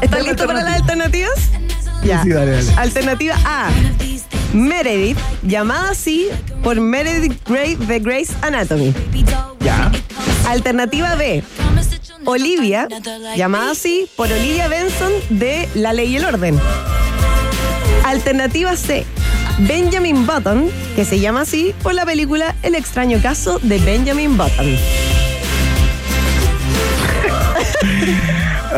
[0.00, 1.28] ¿Estás listo para las alternativa.
[1.32, 2.04] alternativas?
[2.04, 2.22] Ya.
[2.22, 2.72] Sí, dale, dale.
[2.76, 3.70] Alternativa A.
[4.52, 6.28] Meredith, llamada así
[6.62, 8.94] por Meredith Grey de Grey's Anatomy.
[9.60, 9.90] Ya.
[10.48, 11.42] Alternativa B.
[12.24, 12.88] Olivia,
[13.36, 16.58] llamada así por Olivia Benson de La Ley y el Orden.
[18.04, 19.04] Alternativa C.
[19.58, 24.66] Benjamin Button, que se llama así por la película El extraño caso de Benjamin Button.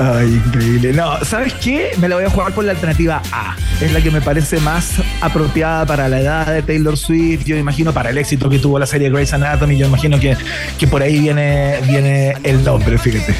[0.00, 0.92] Ay, increíble.
[0.92, 1.90] No, ¿sabes qué?
[1.98, 3.56] Me la voy a jugar por la alternativa A.
[3.80, 7.44] Es la que me parece más apropiada para la edad de Taylor Swift.
[7.44, 9.76] Yo imagino para el éxito que tuvo la serie Grey's Anatomy.
[9.76, 10.36] Yo imagino que,
[10.78, 13.34] que por ahí viene, viene el nombre, fíjate.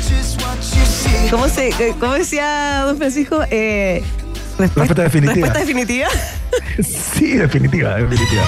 [1.30, 1.70] ¿Cómo, se,
[2.00, 3.44] cómo decía don Francisco?
[3.50, 4.02] Eh,
[4.58, 5.34] Respuesta definitiva.
[5.34, 6.08] Respuesta definitiva.
[6.82, 8.42] Sí, definitiva, definitiva.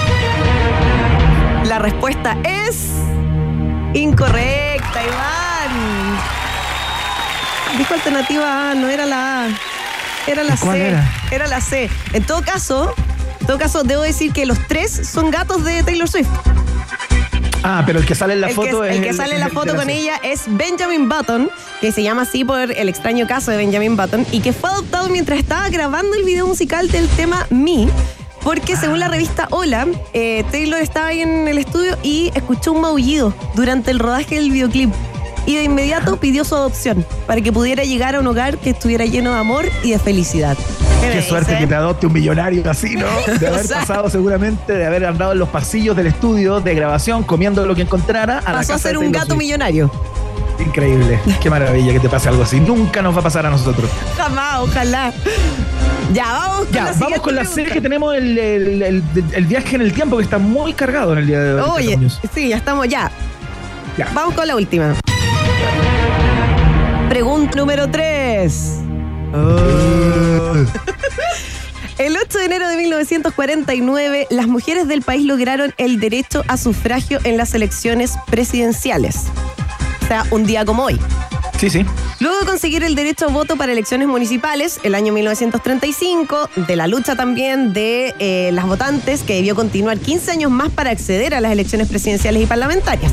[1.65, 2.77] La respuesta es
[3.93, 6.17] incorrecta, Iván.
[7.77, 9.47] Dijo alternativa A, no era la A.
[10.27, 10.95] Era la ¿Y cuál C.
[11.31, 11.47] era?
[11.47, 11.89] la C.
[12.13, 12.93] En todo caso,
[13.41, 16.27] en todo caso, debo decir que los tres son gatos de Taylor Swift.
[17.63, 18.95] Ah, pero el que sale en la el foto que, es.
[18.95, 21.49] el que sale en la foto con ella es Benjamin Button,
[21.79, 25.09] que se llama así por el extraño caso de Benjamin Button, y que fue adoptado
[25.09, 27.87] mientras estaba grabando el video musical del tema Me.
[28.43, 32.81] Porque según la revista Hola, eh, Taylor estaba ahí en el estudio y escuchó un
[32.81, 34.91] maullido durante el rodaje del videoclip.
[35.45, 39.05] Y de inmediato pidió su adopción para que pudiera llegar a un hogar que estuviera
[39.05, 40.55] lleno de amor y de felicidad.
[41.01, 43.07] Qué suerte que te adopte un millonario así, ¿no?
[43.39, 46.75] De haber O sea- pasado seguramente, de haber andado en los pasillos del estudio de
[46.75, 49.91] grabación comiendo lo que encontrara a la Pasó a ser un gato millonario.
[50.59, 51.19] Increíble.
[51.41, 52.59] Qué maravilla que te pase algo así.
[52.59, 53.89] Nunca nos va a pasar a nosotros.
[54.15, 55.11] Jamás, ojalá.
[56.13, 59.45] Ya, vamos con Ya, la vamos con la serie que tenemos el, el- el- el
[59.45, 61.69] viaje en el tiempo que está muy cargado en el día de hoy.
[61.95, 63.09] Oye, sí, ya estamos ya.
[63.97, 64.09] Ya.
[64.13, 64.95] Vamos con la última.
[67.09, 68.77] Pregunta número 3.
[71.97, 77.19] El 8 de enero de 1949, las mujeres del país lograron el derecho a sufragio
[77.23, 79.25] en las elecciones presidenciales.
[80.03, 80.99] O sea, un día como hoy.
[81.59, 81.85] Sí, sí.
[82.19, 86.87] Luego de conseguir el derecho a voto para elecciones municipales, el año 1935, de la
[86.87, 91.41] lucha también de eh, las votantes, que debió continuar 15 años más para acceder a
[91.41, 93.11] las elecciones presidenciales y parlamentarias.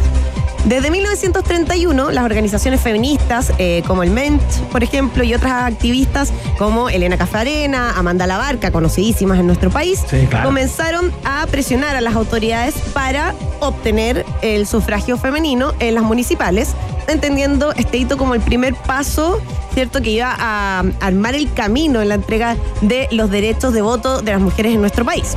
[0.68, 6.90] Desde 1931, las organizaciones feministas eh, como el MENT, por ejemplo, y otras activistas como
[6.90, 10.44] Elena Cafarena, Amanda Labarca, conocidísimas en nuestro país, Sí, claro.
[10.46, 16.74] comenzaron a presionar a las autoridades para obtener el sufragio femenino en las municipales,
[17.06, 19.40] entendiendo este hito como el primer paso,
[19.72, 24.20] ¿cierto?, que iba a armar el camino en la entrega de los derechos de voto
[24.20, 25.34] de las mujeres en nuestro país.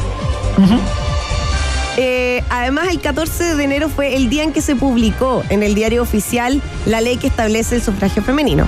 [1.98, 5.76] Eh, además, el 14 de enero fue el día en que se publicó en el
[5.76, 8.66] diario oficial la ley que establece el sufragio femenino.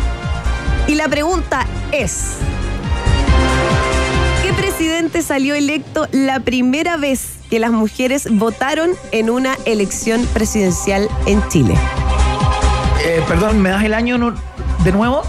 [0.88, 2.36] Y la pregunta es,
[4.44, 11.08] ¿qué presidente salió electo la primera vez que las mujeres votaron en una elección presidencial
[11.26, 11.76] en Chile?
[13.06, 14.18] Eh, perdón, ¿me das el año
[14.84, 15.24] de nuevo?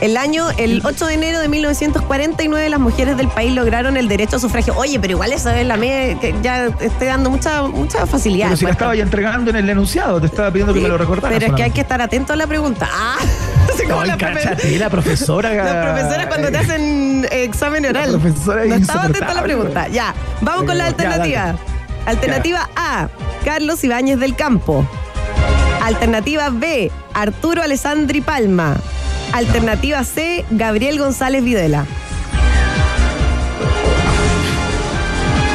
[0.00, 4.36] El año, el 8 de enero de 1949, las mujeres del país lograron el derecho
[4.36, 4.74] a sufragio.
[4.76, 8.48] Oye, pero igual esa vez la me que ya estoy dando mucha, mucha facilidad.
[8.48, 10.98] Pero si la estaba ya entregando en el enunciado, te estaba pidiendo que me lo
[10.98, 11.38] recordaras.
[11.38, 12.86] Pero es que hay que estar atento a la pregunta.
[12.92, 13.16] Ah,
[13.88, 15.52] como Ay, la profe- la profesora.
[15.54, 18.12] Las profesoras cuando te hacen eh, examen oral.
[18.12, 19.88] La profesora es no estaba atenta a la pregunta.
[19.88, 21.56] Ya, vamos con la Ya, alternativa.
[22.04, 23.08] Alternativa A,
[23.44, 24.86] Carlos Ibáñez del Campo.
[25.82, 28.76] Alternativa B, Arturo Alessandri Palma.
[29.32, 31.86] Alternativa C, Gabriel González Videla.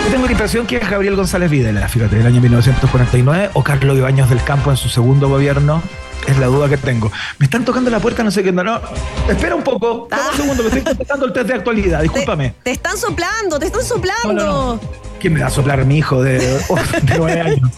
[0.05, 3.97] Yo tengo la impresión que es Gabriel González Videla, fíjate, del año 1949, o Carlos
[3.97, 5.81] Ibaños del Campo en su segundo gobierno.
[6.27, 7.11] Es la duda que tengo.
[7.39, 8.51] Me están tocando la puerta, no sé qué.
[8.51, 8.79] No, no.
[9.27, 10.07] Espera un poco.
[10.11, 10.29] Ah.
[10.31, 12.01] un segundo, me estoy contestando el test de actualidad.
[12.03, 12.53] Discúlpame.
[12.61, 14.33] te están soplando, te están soplando.
[14.33, 14.81] no, no.
[15.19, 17.69] ¿Quién me va a soplar mi hijo de, de nueve años?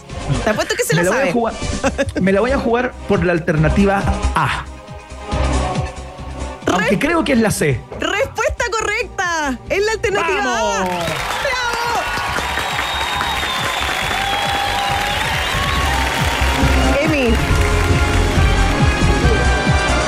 [0.44, 1.30] Te apuesto que se me la, voy sabe.
[1.30, 1.54] a jugar,
[2.20, 4.02] me la voy a jugar por la alternativa
[4.34, 4.64] A.
[6.74, 7.80] Aunque creo que es la C.
[8.00, 9.58] Respuesta correcta.
[9.68, 10.44] Es la alternativa A.
[10.44, 10.88] ¡Vamos!
[10.88, 11.04] ¡Bravo!
[17.02, 17.34] Emi.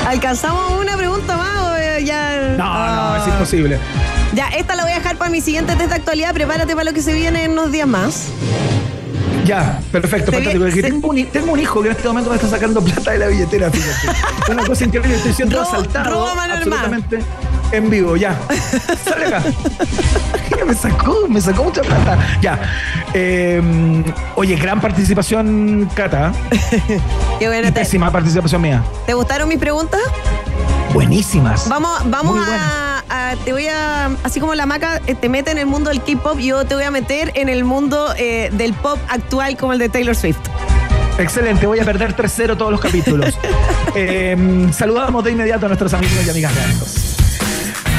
[0.07, 2.55] ¿Alcanzamos una pregunta más o eh, ya?
[2.57, 3.29] No, no, es Ah.
[3.29, 3.79] imposible.
[4.33, 6.33] Ya, esta la voy a dejar para mi siguiente test de actualidad.
[6.33, 8.27] Prepárate para lo que se viene en unos días más.
[9.47, 10.69] Ya, perfecto, Se fantástico.
[10.71, 13.11] se- tengo, un, hi- tengo un hijo que en este momento me está sacando plata
[13.11, 14.07] de la billetera, fíjate.
[14.43, 17.19] Es una cosa increíble, estoy siendo asaltado absolutamente
[17.71, 18.37] en vivo, ya.
[19.03, 19.43] Sale acá.
[20.67, 22.17] Me sacó, me sacó mucha plata.
[22.41, 22.59] Ya.
[23.13, 24.03] Eh,
[24.35, 26.33] oye, gran participación, Cata.
[27.39, 27.67] Qué Y bueno.
[27.67, 28.83] ¿Te, pésima participación mía.
[29.05, 30.01] te gustaron mis preguntas?
[30.93, 31.69] Buenísimas.
[31.69, 32.61] Vamos, vamos Muy buenas.
[32.61, 34.05] a, a- Te voy a.
[34.23, 36.83] Así como la maca eh, te mete en el mundo del K-pop, yo te voy
[36.83, 40.37] a meter en el mundo eh, del pop actual como el de Taylor Swift.
[41.19, 43.37] Excelente, voy a perder 3-0 todos los capítulos.
[43.99, 47.06] Eh, saludamos de inmediato a nuestros amigos y amigas de Arcos.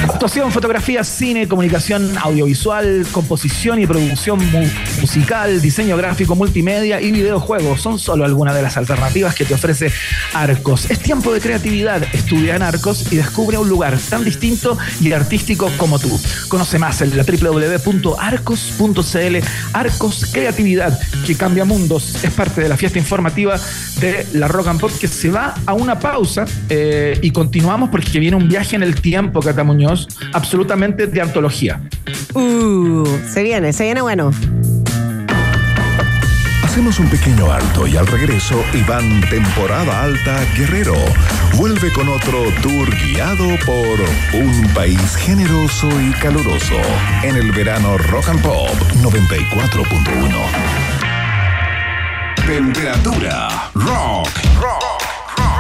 [0.05, 4.67] Actuación, fotografía, cine, comunicación audiovisual, composición y producción mu-
[5.01, 9.93] musical, diseño gráfico, multimedia y videojuegos son solo algunas de las alternativas que te ofrece
[10.35, 10.91] Arcos.
[10.91, 12.03] Es tiempo de creatividad.
[12.13, 16.19] Estudia en Arcos y descubre un lugar tan distinto y artístico como tú.
[16.49, 19.37] Conoce más en la www.arcos.cl.
[19.73, 22.23] Arcos Creatividad que cambia mundos.
[22.25, 23.59] Es parte de la fiesta informativa
[24.01, 28.19] de la Rock and Pop que se va a una pausa eh, y continuamos porque
[28.19, 29.65] viene un viaje en el tiempo, Cata
[30.33, 31.81] Absolutamente de antología.
[32.35, 34.31] Uh, se viene, se viene bueno.
[36.63, 40.95] Hacemos un pequeño alto y al regreso, Iván Temporada Alta Guerrero
[41.57, 43.99] vuelve con otro tour guiado por
[44.39, 46.77] un país generoso y caluroso
[47.23, 48.71] en el verano Rock and Pop
[49.03, 50.99] 94.1.
[52.47, 54.29] Temperatura rock.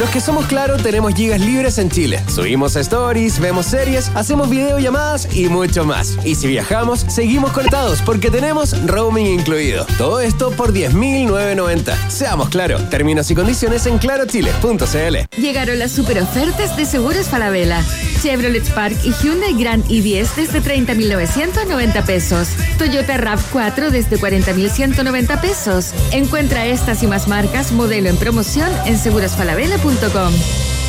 [0.00, 2.20] Los que somos claro tenemos gigas libres en Chile.
[2.26, 6.18] Subimos stories, vemos series, hacemos videollamadas y mucho más.
[6.24, 9.86] Y si viajamos, seguimos conectados porque tenemos roaming incluido.
[9.98, 12.08] Todo esto por 10.990.
[12.08, 12.78] Seamos claro.
[12.88, 15.40] Términos y condiciones en clarochile.cl.
[15.40, 17.84] Llegaron las super ofertas de Seguros Falabella.
[18.22, 22.48] Chevrolet Spark y Hyundai Grand i10 desde 30.990 pesos.
[22.78, 25.92] Toyota RAV4 desde 40.190 pesos.
[26.12, 30.32] Encuentra estas y más marcas modelo en promoción en segurosfalabella.com.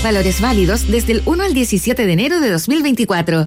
[0.03, 3.45] Valores válidos desde el 1 al 17 de enero de 2024.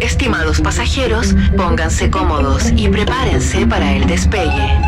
[0.00, 4.78] Estimados pasajeros, pónganse cómodos y prepárense para el despegue.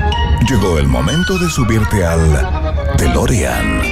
[0.48, 2.46] Llegó el momento de subirte al
[2.98, 3.91] DeLorean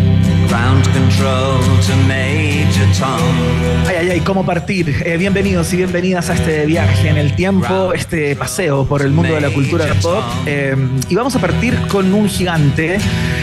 [3.87, 5.01] Ay, ay, ay, cómo partir.
[5.05, 9.33] Eh, bienvenidos y bienvenidas a este viaje en el tiempo, este paseo por el mundo
[9.33, 10.21] de la cultura pop.
[10.45, 10.75] Eh,
[11.07, 12.97] y vamos a partir con un gigante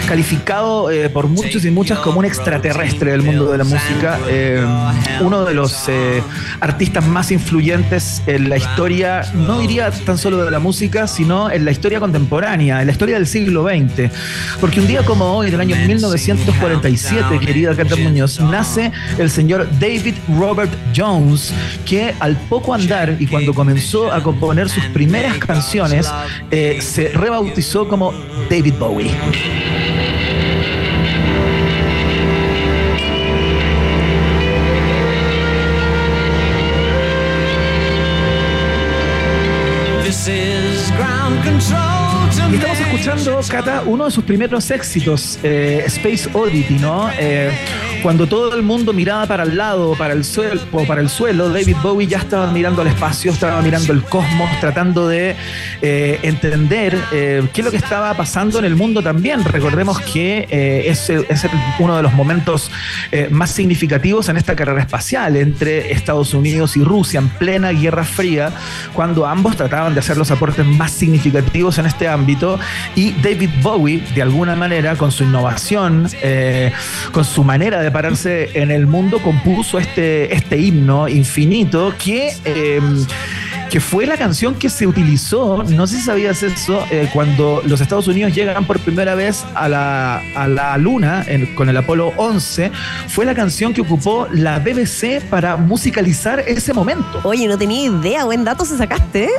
[0.07, 4.19] calificado eh, por muchos y muchas como un extraterrestre del mundo de la música.
[5.23, 5.87] Uno de los
[6.61, 11.65] artistas más influyentes en la historia, no diría tan solo de la música, sino en
[11.65, 14.11] la historia contemporánea, en la historia del siglo XX.
[14.61, 15.75] Porque un día como hoy, del año
[16.99, 21.53] 1947, querida Cata Muñoz, nace el señor David Robert Jones,
[21.87, 26.11] que al poco andar y cuando comenzó a componer sus primeras canciones,
[26.51, 28.13] eh, se rebautizó como
[28.51, 29.11] David Bowie.
[40.05, 41.98] This is ground control
[42.51, 47.11] Y estamos escuchando, Cata, uno de sus primeros éxitos, eh, Space Oddity, ¿no?
[47.19, 47.51] Eh,
[48.03, 51.77] cuando todo el mundo miraba para el lado, para el suelo, para el suelo, David
[51.83, 55.35] Bowie ya estaba mirando al espacio, estaba mirando el cosmos, tratando de
[55.83, 59.45] eh, entender eh, qué es lo que estaba pasando en el mundo también.
[59.45, 61.47] Recordemos que eh, es, es
[61.79, 62.71] uno de los momentos
[63.11, 68.05] eh, más significativos en esta carrera espacial entre Estados Unidos y Rusia en plena Guerra
[68.05, 68.53] Fría,
[68.93, 72.59] cuando ambos trataban de hacer los aportes más significativos en este ámbito
[72.95, 76.09] y David Bowie, de alguna manera, con su innovación,
[77.13, 82.33] con su manera de pararse en el mundo, compuso este, este himno infinito que...
[82.45, 82.81] eh,
[83.69, 87.81] que fue la canción que se utilizó, no sé si sabías eso, eh, cuando los
[87.81, 92.73] Estados Unidos llegan por primera vez a la, a la Luna con el Apolo 11,
[93.09, 97.21] fue la canción que ocupó la BBC para musicalizar ese momento.
[97.25, 99.31] Oye, no tenía idea, buen dato se sacaste, ¿eh?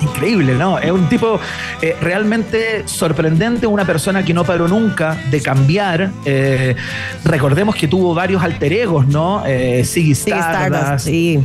[0.00, 0.78] Increíble, ¿no?
[0.78, 1.40] Es un tipo
[1.82, 6.10] eh, realmente sorprendente, una persona que no paró nunca de cambiar.
[6.24, 6.76] Eh,
[7.24, 9.44] recordemos que tuvo varios alter egos, ¿no?
[9.46, 11.40] Eh, Ziggy Ziggy Stardust, Stardust, sí.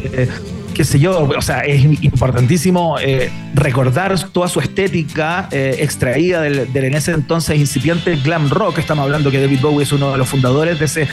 [0.73, 6.71] Qué sé yo, o sea, es importantísimo eh, recordar toda su estética eh, extraída del,
[6.73, 8.79] del en ese entonces incipiente glam rock.
[8.79, 11.07] Estamos hablando que David Bowie es uno de los fundadores de ese,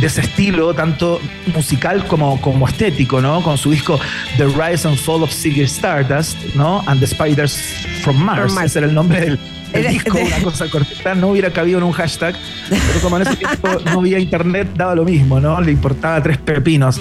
[0.00, 1.20] de ese estilo, tanto
[1.54, 3.42] musical como, como estético, ¿no?
[3.42, 4.00] Con su disco
[4.36, 6.82] The Rise and Fall of Ziggy Stardust, ¿no?
[6.86, 7.60] And the Spiders
[8.02, 8.40] from Mars.
[8.40, 8.70] From Mars.
[8.70, 9.38] Ese era el nombre del,
[9.72, 12.34] del Era- disco, una cosa cortita, no hubiera cabido en un hashtag,
[12.68, 15.60] pero como en ese tiempo no había internet, daba lo mismo, ¿no?
[15.60, 17.00] Le importaba tres pepinos.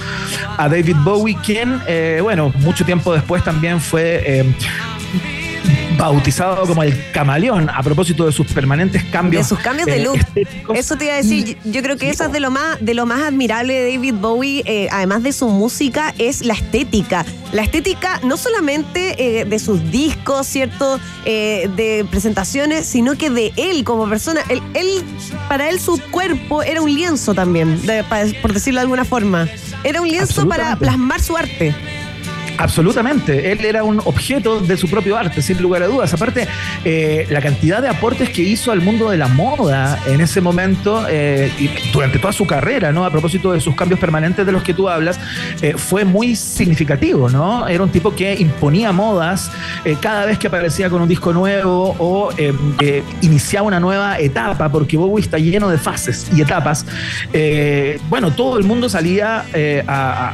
[0.57, 4.55] A David Bowie, quien, eh, bueno, mucho tiempo después también fue eh,
[5.97, 9.43] bautizado como el camaleón a propósito de sus permanentes cambios.
[9.43, 10.17] De sus cambios de eh, look.
[10.17, 10.77] estéticos.
[10.77, 13.05] Eso te iba a decir, yo, creo que eso es de lo más, de lo
[13.05, 17.25] más admirable de David Bowie, eh, además de su música, es la estética.
[17.51, 20.99] La estética no solamente eh, de sus discos, ¿cierto?
[21.25, 24.41] Eh, de presentaciones, sino que de él como persona.
[24.49, 25.03] Él, él-
[25.49, 28.03] para él su cuerpo era un lienzo también, de-
[28.41, 29.47] por decirlo de alguna forma.
[29.83, 31.75] Era un lienzo para plasmar su arte.
[32.57, 36.13] Absolutamente, él era un objeto de su propio arte, sin lugar a dudas.
[36.13, 36.47] Aparte,
[36.85, 41.05] eh, la cantidad de aportes que hizo al mundo de la moda en ese momento
[41.09, 43.03] eh, y durante toda su carrera, ¿no?
[43.03, 45.19] A propósito de sus cambios permanentes de los que tú hablas,
[45.61, 47.67] eh, fue muy significativo, ¿no?
[47.67, 49.51] Era un tipo que imponía modas
[49.83, 52.53] eh, cada vez que aparecía con un disco nuevo o eh,
[53.21, 56.85] iniciaba una nueva etapa, porque Bowie está lleno de fases y etapas.
[58.09, 59.45] Bueno, todo el mundo salía
[59.87, 60.33] a-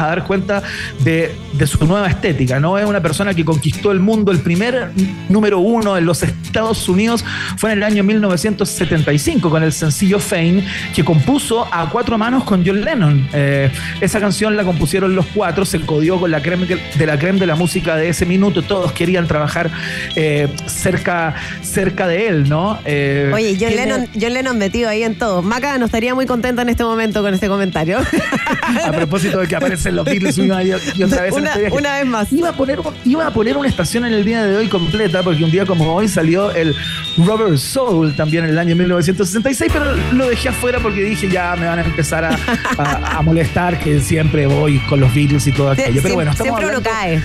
[0.00, 0.62] a dar cuenta
[1.00, 2.78] de, de su nueva estética, ¿no?
[2.78, 4.32] Es una persona que conquistó el mundo.
[4.32, 4.90] El primer
[5.28, 7.24] número uno en los Estados Unidos
[7.56, 10.64] fue en el año 1975 con el sencillo Fame,
[10.94, 13.28] que compuso a cuatro manos con John Lennon.
[13.32, 17.38] Eh, esa canción la compusieron los cuatro, se codió con la creme de la creme
[17.40, 18.62] de la música de ese minuto.
[18.62, 19.70] Todos querían trabajar
[20.16, 22.78] eh, cerca, cerca de él, ¿no?
[22.84, 25.42] Eh, Oye, John tiene- Lennon, John Lennon metido ahí en todo.
[25.42, 27.98] Maca no estaría muy contenta en este momento con este comentario.
[28.86, 32.06] A propósito de que aparecen los Beatles una y y otra vez Una- este vez
[32.06, 32.32] más.
[32.32, 35.42] Iba a, poner, iba a poner una estación en el día de hoy completa, porque
[35.44, 36.74] un día como hoy salió el
[37.16, 41.66] Rubber Soul también en el año 1966, pero lo dejé afuera porque dije ya me
[41.66, 42.38] van a empezar a,
[42.78, 46.00] a- a molestar que siempre voy con los Beatles y todo aquello.
[46.02, 47.22] Pero bueno, estamos Siempre uno hablando- cae.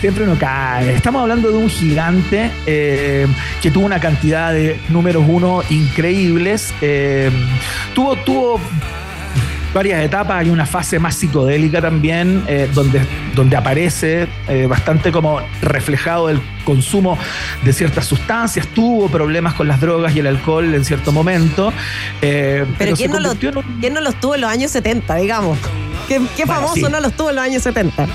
[0.00, 0.94] Siempre uno cae.
[0.94, 3.26] Estamos hablando de un gigante eh,
[3.60, 6.72] que tuvo una cantidad de números uno increíbles.
[6.80, 7.30] Eh,
[7.94, 8.58] tuvo, tuvo
[9.72, 13.00] varias etapas, hay una fase más psicodélica también, eh, donde,
[13.34, 17.16] donde aparece eh, bastante como reflejado el consumo
[17.64, 21.72] de ciertas sustancias, tuvo problemas con las drogas y el alcohol en cierto momento.
[22.22, 24.70] eh, Pero, ¿quién, no los, convirtió en un- ¿quién no los tuvo en los años
[24.72, 25.58] 70, digamos?
[26.08, 26.82] ¿Qué, qué Bueno, famoso sí.
[26.90, 28.06] no los tuvo en los años 70?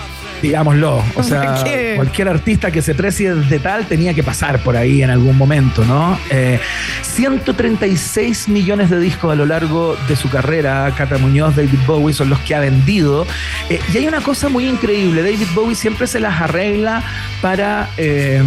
[0.42, 1.04] Digámoslo.
[1.16, 1.64] O sea,
[1.96, 5.84] cualquier artista que se precie de tal tenía que pasar por ahí en algún momento,
[5.86, 6.18] ¿no?
[6.30, 6.60] Eh,
[7.02, 12.30] 136 millones de discos a lo largo de su carrera, Cata Muñoz, David Bowie son
[12.30, 13.26] los que ha vendido.
[13.70, 17.04] Eh, y hay una cosa muy increíble, David Bowie siempre se las arregla
[17.42, 18.42] para, eh,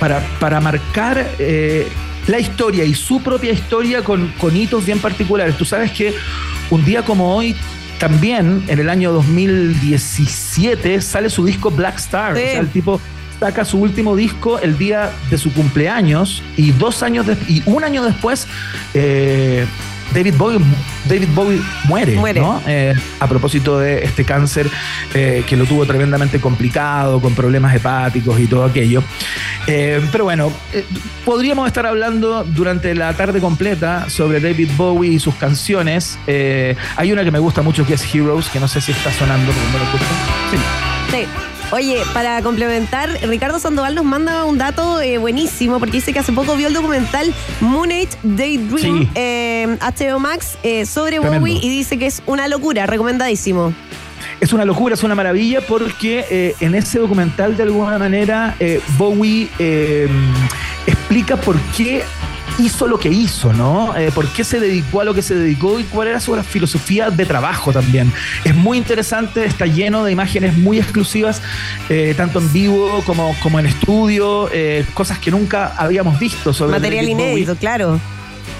[0.00, 1.26] para, para marcar...
[1.38, 1.88] eh,
[2.28, 5.56] la historia y su propia historia con, con hitos bien particulares.
[5.56, 6.14] Tú sabes que
[6.70, 7.56] un día como hoy
[7.98, 12.36] también en el año 2017 sale su disco Black Star.
[12.36, 12.42] Sí.
[12.42, 13.00] O sea, el tipo
[13.40, 17.84] saca su último disco el día de su cumpleaños y dos años de- y un
[17.84, 18.46] año después
[18.94, 19.64] eh,
[20.12, 20.58] David Bowie,
[21.08, 22.40] David Bowie muere, Muere.
[22.40, 22.62] ¿no?
[22.66, 24.68] Eh, a propósito de este cáncer
[25.14, 29.02] eh, que lo tuvo tremendamente complicado, con problemas hepáticos y todo aquello.
[29.66, 30.50] Eh, pero bueno,
[31.24, 36.18] podríamos estar hablando durante la tarde completa sobre David Bowie y sus canciones.
[36.96, 39.52] Hay una que me gusta mucho que es Heroes, que no sé si está sonando,
[39.72, 39.98] pero lo.
[40.50, 40.56] Sí.
[41.10, 41.47] Sí.
[41.70, 46.32] Oye, para complementar, Ricardo Sandoval nos manda un dato eh, buenísimo porque dice que hace
[46.32, 49.08] poco vio el documental Moon Age Daydream Sí.
[49.14, 51.40] eh, HBO Max eh, sobre Tremendo.
[51.40, 53.74] Bowie y dice que es una locura, recomendadísimo.
[54.40, 58.56] Es una locura, es una maravilla porque en ese documental de alguna manera
[58.96, 59.48] Bowie
[60.86, 62.02] explica por qué
[62.58, 63.96] hizo lo que hizo, ¿no?
[63.96, 67.10] Eh, por qué se dedicó a lo que se dedicó y cuál era su filosofía
[67.10, 68.12] de trabajo también.
[68.44, 71.42] Es muy interesante, está lleno de imágenes muy exclusivas,
[71.88, 76.72] eh, tanto en vivo como, como en estudio, eh, cosas que nunca habíamos visto sobre
[76.72, 78.00] Material inédito, claro.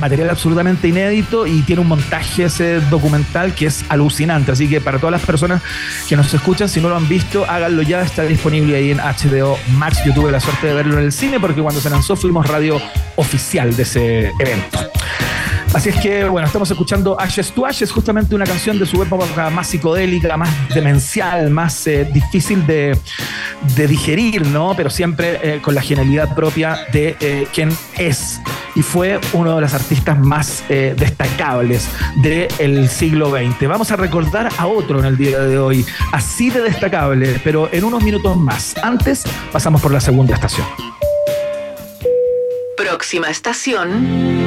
[0.01, 4.53] Material absolutamente inédito y tiene un montaje ese documental que es alucinante.
[4.53, 5.62] Así que para todas las personas
[6.09, 8.03] que nos escuchan, si no lo han visto, háganlo ya.
[8.03, 9.99] Está disponible ahí en HBO Max.
[10.05, 12.80] Yo tuve la suerte de verlo en el cine porque cuando se lanzó fuimos radio
[13.16, 14.78] oficial de ese evento.
[15.74, 19.50] Así es que, bueno, estamos escuchando Ashes to Ashes, justamente una canción de su época
[19.50, 22.98] más psicodélica, más demencial, más eh, difícil de,
[23.76, 24.74] digerir, ¿no?
[24.76, 28.40] Pero siempre eh, con la genialidad propia de eh, quien es
[28.74, 31.88] y fue uno de los artistas más destacables
[32.22, 33.66] del siglo XX.
[33.66, 37.82] Vamos a recordar a otro en el día de hoy, así de destacable, pero en
[37.82, 38.76] unos minutos más.
[38.82, 40.66] Antes pasamos por la segunda estación.
[42.76, 44.38] Próxima estación.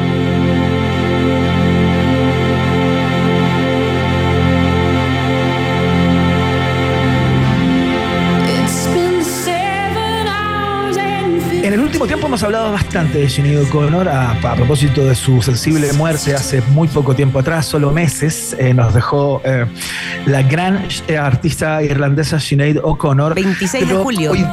[12.01, 16.33] Último tiempo hemos hablado bastante de Sinead O'Connor a, a propósito de su sensible muerte
[16.33, 18.55] hace muy poco tiempo atrás, solo meses.
[18.57, 19.65] eh, nos dejó eh,
[20.25, 23.35] la gran eh, artista irlandesa Sinead O'Connor.
[23.35, 24.31] 26 de julio.
[24.31, 24.45] hoy-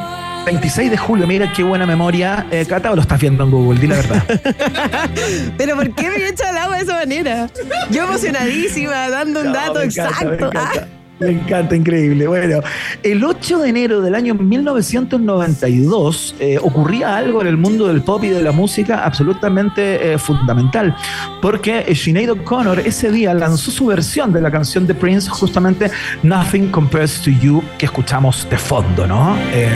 [0.45, 2.45] 26 de julio, mira qué buena memoria.
[2.51, 3.79] Eh, Cata, ¿o lo estás viendo en Google?
[3.79, 4.23] Di la verdad.
[5.57, 7.47] Pero ¿por qué me echa el agua de esa manera?
[7.89, 10.49] Yo emocionadísima, dando un No, dato encanta, exacto.
[11.19, 11.75] Me encanta.
[11.75, 12.27] Increíble.
[12.27, 12.61] Bueno,
[13.03, 18.23] el 8 de enero del año 1992 eh, ocurría algo en el mundo del pop
[18.23, 20.95] y de la música absolutamente eh, fundamental,
[21.41, 25.91] porque Sinead O'Connor ese día lanzó su versión de la canción de Prince, justamente
[26.23, 29.37] Nothing Compares to You, que escuchamos de fondo, ¿no?
[29.53, 29.69] Eh,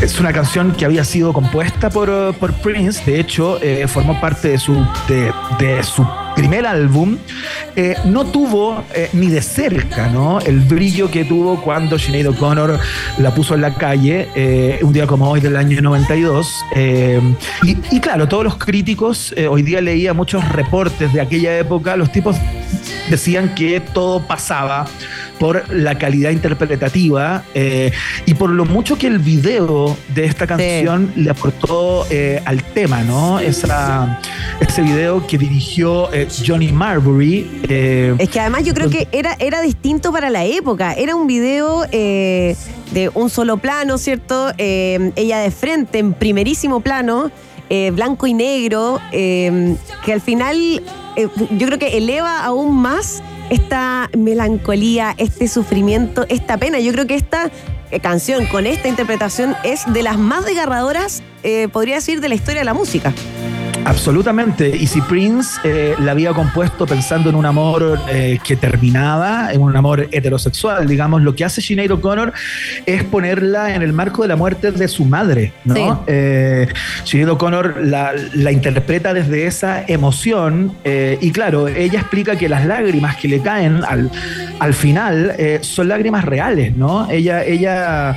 [0.00, 4.48] es una canción que había sido compuesta por, por Prince, de hecho, eh, formó parte
[4.48, 4.74] de su,
[5.08, 7.18] de, su primer álbum.
[7.76, 10.40] Eh, no tuvo eh, ni de cerca ¿no?
[10.40, 12.78] el brillo que tuvo cuando Sinead O'Connor
[13.18, 16.64] la puso en la calle, eh, un día como hoy del año 92.
[16.74, 17.20] Eh,
[17.62, 22.10] y, claro, todos los críticos, eh, hoy día leía muchos reportes de aquella época, los
[22.12, 22.36] tipos
[23.08, 24.86] decían que todo pasaba
[25.38, 27.92] por la calidad interpretativa eh,
[28.26, 33.02] y por lo mucho que el video de esta canción le aportó eh, al tema,
[33.02, 33.40] ¿no?
[33.40, 34.20] Esa,
[34.60, 37.62] ese video que dirigió eh, Johnny Marbury.
[38.18, 40.92] Es que además yo creo que era, era distinto para la época.
[40.92, 44.52] Era un video de un solo plano, ¿cierto?
[44.58, 47.30] Ella de frente, en primerísimo plano,
[47.74, 50.82] eh, blanco y negro, eh, que al final
[51.16, 56.80] eh, yo creo que eleva aún más esta melancolía, este sufrimiento, esta pena.
[56.80, 57.50] Yo creo que esta
[57.90, 62.34] eh, canción con esta interpretación es de las más desgarradoras, eh, podría decir, de la
[62.34, 63.12] historia de la música.
[63.84, 64.68] Absolutamente.
[64.76, 69.60] Y si Prince eh, la había compuesto pensando en un amor eh, que terminaba, en
[69.60, 72.32] un amor heterosexual, digamos, lo que hace Sinead O'Connor
[72.86, 75.74] es ponerla en el marco de la muerte de su madre, ¿no?
[75.74, 75.82] Sí.
[76.06, 76.68] Eh,
[77.04, 82.66] Sinead O'Connor la, la interpreta desde esa emoción eh, y claro, ella explica que las
[82.66, 84.10] lágrimas que le caen al,
[84.58, 87.10] al final eh, son lágrimas reales, ¿no?
[87.10, 88.16] Ella, ella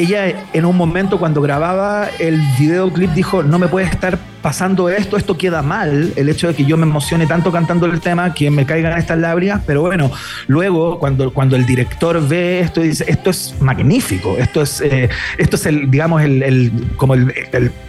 [0.00, 5.16] ella en un momento cuando grababa el videoclip dijo, no me puede estar pasando esto,
[5.16, 8.48] esto queda mal, el hecho de que yo me emocione tanto cantando el tema que
[8.50, 10.10] me caigan estas lágrimas, pero bueno,
[10.46, 15.56] luego cuando, cuando el director ve esto dice, esto es magnífico, esto es, eh, esto
[15.56, 17.32] es el, digamos, el, el- como el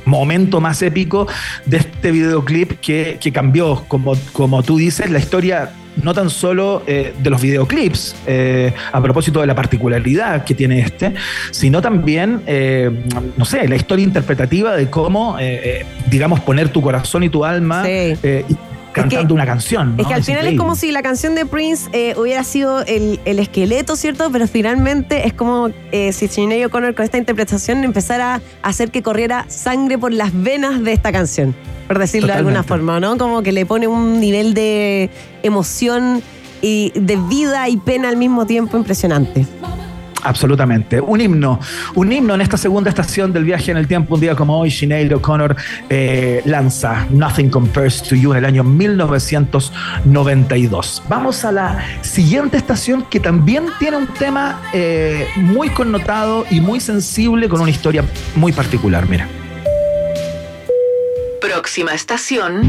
[0.05, 1.27] momento más épico
[1.65, 5.69] de este videoclip que, que cambió, como, como tú dices, la historia
[6.03, 10.79] no tan solo eh, de los videoclips, eh, a propósito de la particularidad que tiene
[10.79, 11.13] este,
[11.51, 12.89] sino también, eh,
[13.35, 17.43] no sé, la historia interpretativa de cómo, eh, eh, digamos, poner tu corazón y tu
[17.45, 17.89] alma Sí.
[18.23, 18.55] eh, y-
[19.01, 19.95] cantando una canción.
[19.97, 23.19] Es que al final es como si la canción de Prince eh, hubiera sido el,
[23.25, 24.29] el esqueleto, ¿cierto?
[24.31, 29.01] Pero finalmente es como eh, si Sinead O'Connor con esta interpretación empezara a hacer que
[29.01, 31.55] corriera sangre por las venas de esta canción,
[31.87, 33.17] por decirlo de alguna forma, ¿no?
[33.17, 35.09] Como que le pone un nivel de
[35.43, 36.21] emoción
[36.61, 39.45] y de vida y pena al mismo tiempo impresionante.
[40.23, 40.99] Absolutamente.
[40.99, 41.59] Un himno.
[41.95, 44.15] Un himno en esta segunda estación del viaje en el tiempo.
[44.15, 45.55] Un día como hoy, Sinead O'Connor
[45.89, 51.03] eh, lanza Nothing Compares to You en el año 1992.
[51.07, 56.79] Vamos a la siguiente estación que también tiene un tema eh, muy connotado y muy
[56.79, 58.03] sensible con una historia
[58.35, 59.07] muy particular.
[59.07, 59.27] Mira.
[61.39, 62.63] Próxima estación.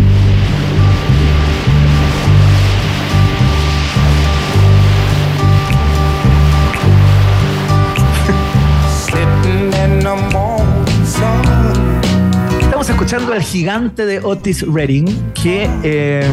[13.08, 16.30] Escuchando al gigante de Otis Redding que, eh,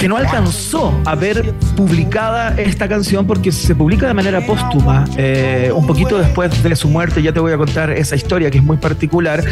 [0.00, 5.70] que no alcanzó a ver publicada esta canción porque se publica de manera póstuma, eh,
[5.74, 7.22] un poquito después de su muerte.
[7.22, 9.44] Ya te voy a contar esa historia que es muy particular.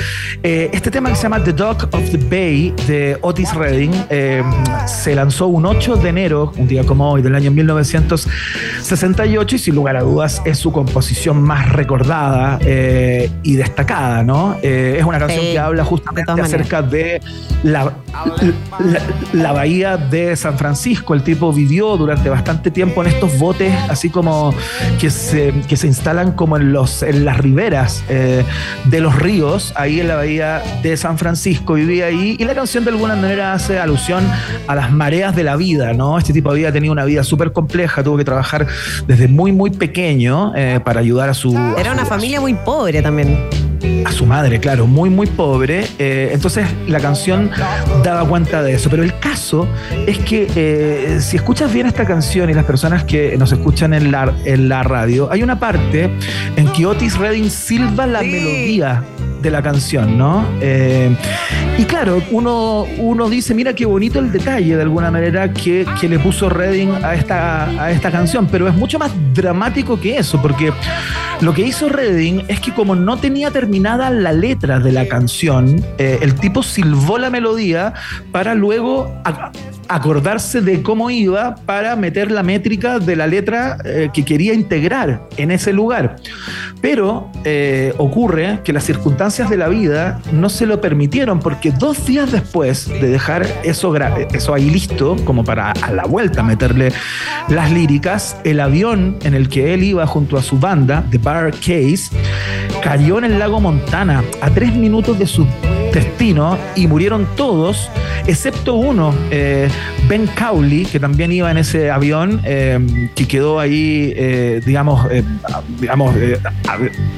[0.43, 4.43] Eh, este tema que se llama The Dog of the Bay de Otis Redding eh,
[4.87, 9.75] se lanzó un 8 de enero, un día como hoy, del año 1968 y sin
[9.75, 14.57] lugar a dudas es su composición más recordada y destacada, ¿no?
[14.63, 16.55] Es una canción Sí, que habla de justamente maneras.
[16.55, 17.21] acerca de
[17.65, 19.01] la, la,
[19.33, 21.15] la bahía de San Francisco.
[21.15, 24.55] El tipo vivió durante bastante tiempo en estos botes, así como
[25.01, 28.45] que se, que se instalan como en, los, en las riberas eh,
[28.85, 31.75] de los ríos, ahí en la bahía de San Francisco.
[31.75, 34.25] Vivía ahí y la canción de alguna manera hace alusión
[34.67, 36.19] a las mareas de la vida, ¿no?
[36.19, 38.67] Este tipo había tenido una vida súper compleja, tuvo que trabajar
[39.07, 41.57] desde muy, muy pequeño eh, para ayudar a su...
[41.57, 43.68] a Era una familia muy pobre también.
[44.05, 45.87] A su madre, claro, muy, muy pobre.
[45.99, 47.51] Eh, entonces la canción
[48.05, 48.91] daba cuenta de eso.
[48.91, 49.69] Pero el caso
[50.07, 54.11] es que eh, si escuchas bien esta canción y las personas que nos escuchan en
[54.11, 56.11] la, en la radio, hay una parte
[56.57, 58.27] en que Otis Redding silba la Sí.
[58.29, 59.03] melodía
[59.41, 60.47] de la canción, ¿no?
[60.61, 61.15] Eh,
[61.77, 66.09] y claro, uno, uno dice, mira qué bonito el detalle de alguna manera que, que
[66.09, 70.41] le puso Redding a esta, a esta canción, pero es mucho más dramático que eso,
[70.43, 70.73] porque
[71.41, 75.85] lo que hizo Redding es que como no tenía terminada la letra de la canción,
[75.99, 77.95] eh, el tipo silbó la melodía
[78.33, 79.13] para luego
[79.89, 85.29] acordarse de cómo iba para meter la métrica de la letra eh, que quería integrar
[85.37, 86.17] en ese lugar.
[86.81, 92.07] Pero eh, ocurre que las circunstancias de la vida no se lo permitieron porque dos
[92.07, 93.95] días después de dejar eso,
[94.33, 96.93] eso ahí listo, como para a la vuelta meterle
[97.49, 101.53] las líricas, el avión en el que él iba junto a su banda, The Bar
[101.53, 102.11] Case,
[102.83, 105.47] cayó en el lago Montana a tres minutos de su
[105.99, 107.91] destino y murieron todos,
[108.27, 109.69] excepto uno, eh,
[110.09, 115.23] Ben Cowley, que también iba en ese avión, eh, que quedó ahí, eh, digamos, eh,
[115.81, 116.15] digamos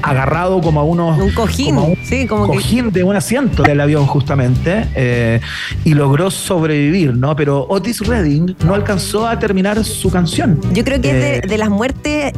[0.01, 1.19] agarrado como a unos...
[1.19, 5.39] Un cojín, como a un sí, como que- cojín de un asiento del avión justamente
[5.85, 7.35] y logró sobrevivir, ¿no?
[7.35, 10.59] Pero Otis Redding no alcanzó a terminar su canción.
[10.73, 12.33] Yo creo que es de, de las muertes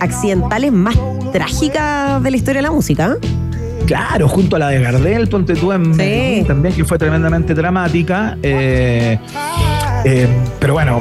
[0.00, 0.96] accidentales más
[1.32, 3.16] trágicas de la historia de la música.
[3.86, 6.44] Claro, junto a la de Gardel, ponte tú en Sí.
[6.46, 8.36] También, que fue tremendamente dramática.
[8.42, 9.18] eh,
[10.04, 10.28] eh,
[10.58, 11.00] pero bueno,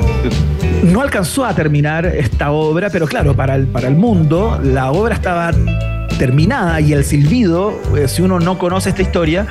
[0.84, 5.16] no alcanzó a terminar esta obra, pero claro, para el, para el mundo la obra
[5.16, 5.52] estaba
[6.18, 9.48] terminada y el silbido, eh, si uno no conoce esta historia,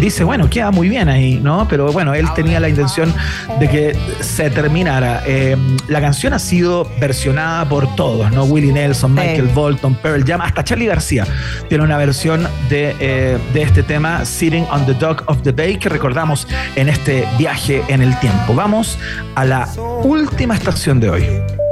[0.00, 1.66] dice, bueno, queda muy bien ahí, ¿no?
[1.68, 3.12] Pero bueno, él tenía la intención
[3.60, 5.22] de que se terminara.
[5.26, 5.56] Eh,
[5.88, 8.44] la canción ha sido versionada por todos, ¿no?
[8.44, 9.20] Willie Nelson, Sí.
[9.20, 11.26] Michael Bolton, Pearl Jam, hasta Charlie García
[11.68, 15.76] tiene una versión de, eh, de este tema, Sitting on the Dock of the Bay,
[15.78, 18.54] que recordamos en este viaje en el tiempo.
[18.54, 18.98] Vamos
[19.34, 19.68] a la
[20.04, 21.65] última estación de hoy.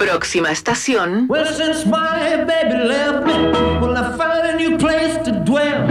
[0.00, 1.26] Próxima estación.
[1.28, 5.86] Well, since my baby left me, well, I found a new place to dwell.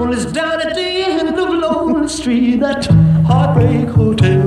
[0.00, 2.84] Well, it's down at the end of Lonely Street, that
[3.24, 4.43] heartbreak hotel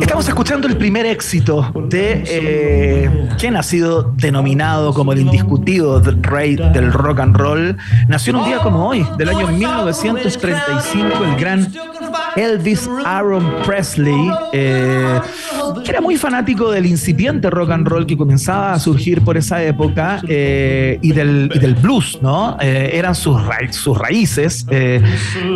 [0.00, 6.56] Estamos escuchando el primer éxito de eh, quien ha sido denominado como el indiscutido rey
[6.56, 7.76] del rock and roll.
[8.08, 11.72] Nació en un día como hoy, del año 1935, el gran
[12.36, 15.20] Elvis Aaron Presley, eh,
[15.84, 19.62] que era muy fanático del incipiente rock and roll que comenzaba a surgir por esa
[19.62, 21.48] época eh, y, del,
[21.82, 22.56] blues, ¿no?
[22.60, 24.66] Eran sus, ra- sus raíces.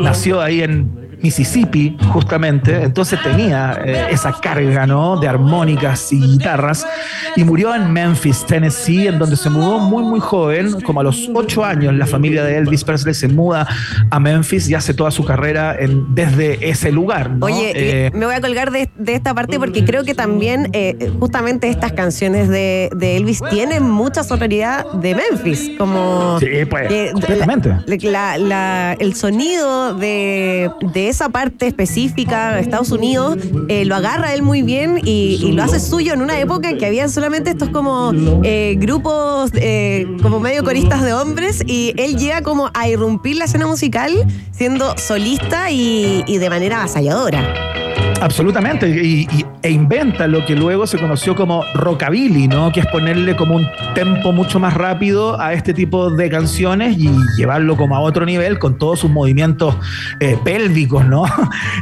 [0.03, 5.17] nació ahí en Mississippi, justamente, entonces tenía eh, esa carga, ¿no?
[5.19, 6.87] De armónicas y guitarras,
[7.35, 11.31] y murió en Memphis, Tennessee, en donde se mudó muy, muy joven, como a los
[11.35, 13.67] ocho años, la familia de Elvis Presley se muda
[14.11, 17.47] a Memphis y hace toda su carrera en- desde ese lugar, ¿no?
[17.47, 21.11] Oye, Eh, me voy a colgar de, de esta parte porque creo que también eh,
[21.19, 26.39] justamente estas canciones de, de Elvis tienen mucha sonoridad de Memphis, como...
[26.39, 27.75] Sí, pues, completamente.
[28.03, 33.39] la- la- el sonido de, de esa parte específica Estados Unidos
[33.69, 36.77] eh, lo agarra él muy bien y, y lo hace suyo en una época en
[36.77, 38.13] que había solamente estos como
[38.43, 43.45] eh, grupos eh, como medio coristas de hombres y él llega como a irrumpir la
[43.45, 44.13] escena musical
[44.51, 47.84] siendo solista y, y de manera avasalladora.
[48.25, 52.71] Absolutamente, y, y- e inventa lo que luego se conoció como rockabilly, ¿no?
[52.73, 57.11] Que es ponerle como un tempo mucho más rápido a este tipo de canciones y
[57.37, 59.75] llevarlo como a otro nivel con todos sus movimientos
[60.21, 61.25] eh, pélvicos, ¿no?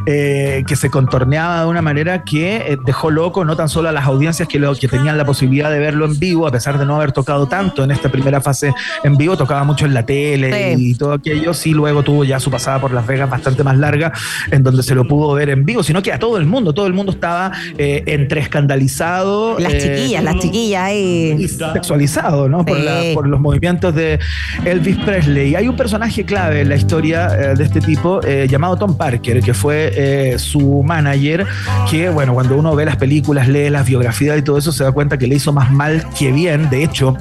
[0.06, 3.92] Eh, que se contorneaba de una manera que eh, dejó loco no tan solo a
[3.92, 6.84] las audiencias que, lo, que tenían la posibilidad de verlo en vivo, a pesar de
[6.86, 8.74] no haber tocado tanto en esta primera fase
[9.04, 10.90] en vivo, tocaba mucho en la tele Sí.
[10.90, 14.12] y todo aquello, sí luego tuvo ya su pasada por Las Vegas bastante más larga,
[14.50, 16.86] en donde se lo pudo ver en vivo, sino que a todo el mundo, todo
[16.86, 19.58] el mundo estaba eh, entre escandalizado.
[19.58, 22.64] Las eh, chiquillas, las chiquillas y sexualizado, ¿no?
[22.64, 24.18] Por, la- por los movimientos de
[24.64, 25.54] Elvis Presley.
[25.54, 29.42] Hay un personaje clave en la historia eh, de este tipo eh, llamado Tom Parker,
[29.42, 31.44] que fue su manager,
[31.90, 34.92] que, bueno, cuando uno ve las películas, lee las biografías y todo eso, se da
[34.92, 36.70] cuenta que le hizo más mal que bien.
[36.70, 37.14] De hecho,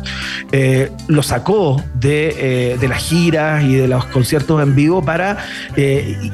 [1.07, 5.37] lo sacó de, de las giras y de los conciertos en vivo para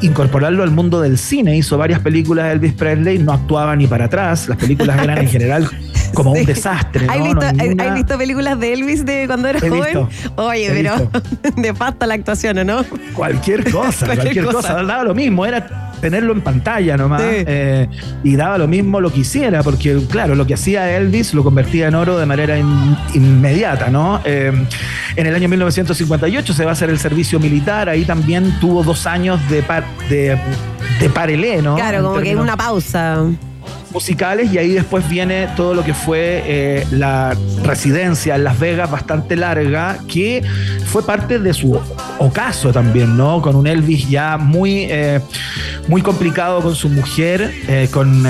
[0.02, 1.58] incorporarlo al mundo del cine.
[1.58, 4.48] Hizo varias películas de Elvis Presley, no actuaba ni para atrás.
[4.50, 5.70] Las películas eran en general
[6.14, 6.40] como Sí.
[6.42, 7.08] un desastre.
[7.10, 7.24] ¿Has ¿no?
[7.26, 9.84] visto, No, ninguna- ¿has visto películas de Elvis de cuando era joven?
[9.84, 11.12] visto, Oye, he pero
[11.56, 12.86] de pasta la actuación, ¿o no?
[13.14, 14.58] Cualquier cosa, Cualquier cualquier, cosa.
[14.74, 14.84] cosa.
[14.84, 17.22] Daba lo mismo, era tenerlo en pantalla nomás.
[17.22, 17.28] Sí.
[17.48, 17.88] eh,
[18.24, 21.88] y daba lo mismo lo que hiciera, porque claro, lo que hacía Elvis lo convertía
[21.88, 24.22] en oro de manera in- inmediata, ¿no?
[24.26, 24.52] Eh,
[25.16, 29.08] en el año 1958 se va a hacer el servicio militar, ahí también tuvo dos
[29.08, 30.38] años de, par- de,
[31.00, 31.76] de parelé, ¿no?
[31.76, 33.18] Claro, En como que términos- una pausa.
[33.98, 38.92] Musicales y ahí después viene todo lo que fue eh, la residencia en Las Vegas
[38.92, 40.44] bastante larga que
[40.86, 41.80] fue parte de su
[42.20, 43.42] ocaso también, ¿no?
[43.42, 45.20] Con un Elvis ya muy, eh,
[45.88, 48.24] muy complicado con su mujer, eh, con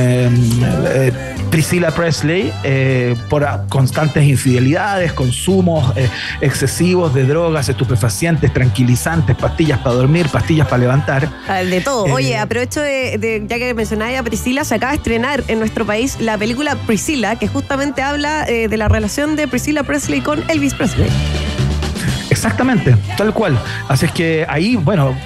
[1.51, 2.51] Priscilla Presley,
[3.29, 5.93] por constantes infidelidades, consumos
[6.41, 11.29] excesivos de drogas, estupefacientes, tranquilizantes, pastillas para dormir, pastillas para levantar.
[11.47, 12.03] Ah, De todo.
[12.13, 15.85] Oye, aprovecho de, de- ya que mencionáis a Priscila, se acaba de estrenar en nuestro
[15.85, 20.43] país la película Priscilla, que justamente habla eh, de la relación de Priscilla Presley con
[20.49, 21.09] Elvis Presley.
[22.29, 23.57] Exactamente, tal cual.
[23.87, 25.17] Así es que ahí, bueno,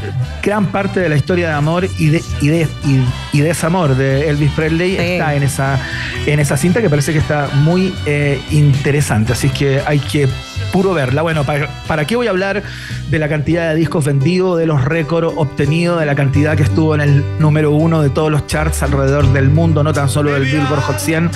[0.41, 4.29] gran parte de la historia de amor y de, y de, y, y desamor de
[4.29, 5.01] Elvis Presley Sí.
[5.01, 5.79] está en esa,
[6.25, 9.33] en esa cinta que parece que está muy eh, interesante.
[9.33, 10.27] Así es que hay que
[10.71, 11.21] puro verla.
[11.21, 12.63] Bueno, ¿para, ¿para qué voy a hablar
[13.09, 16.95] de la cantidad de discos vendidos, de los récords obtenidos, de la cantidad que estuvo
[16.95, 20.43] en el número uno de todos los charts alrededor del mundo, no tan solo del
[20.43, 21.31] Billboard Hot 100,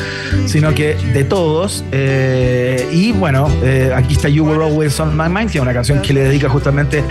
[0.46, 1.84] sino que de todos?
[1.92, 5.74] Eh, y bueno, eh, aquí está You Were Always on My Mind, que es una
[5.74, 7.04] canción que le dedica justamente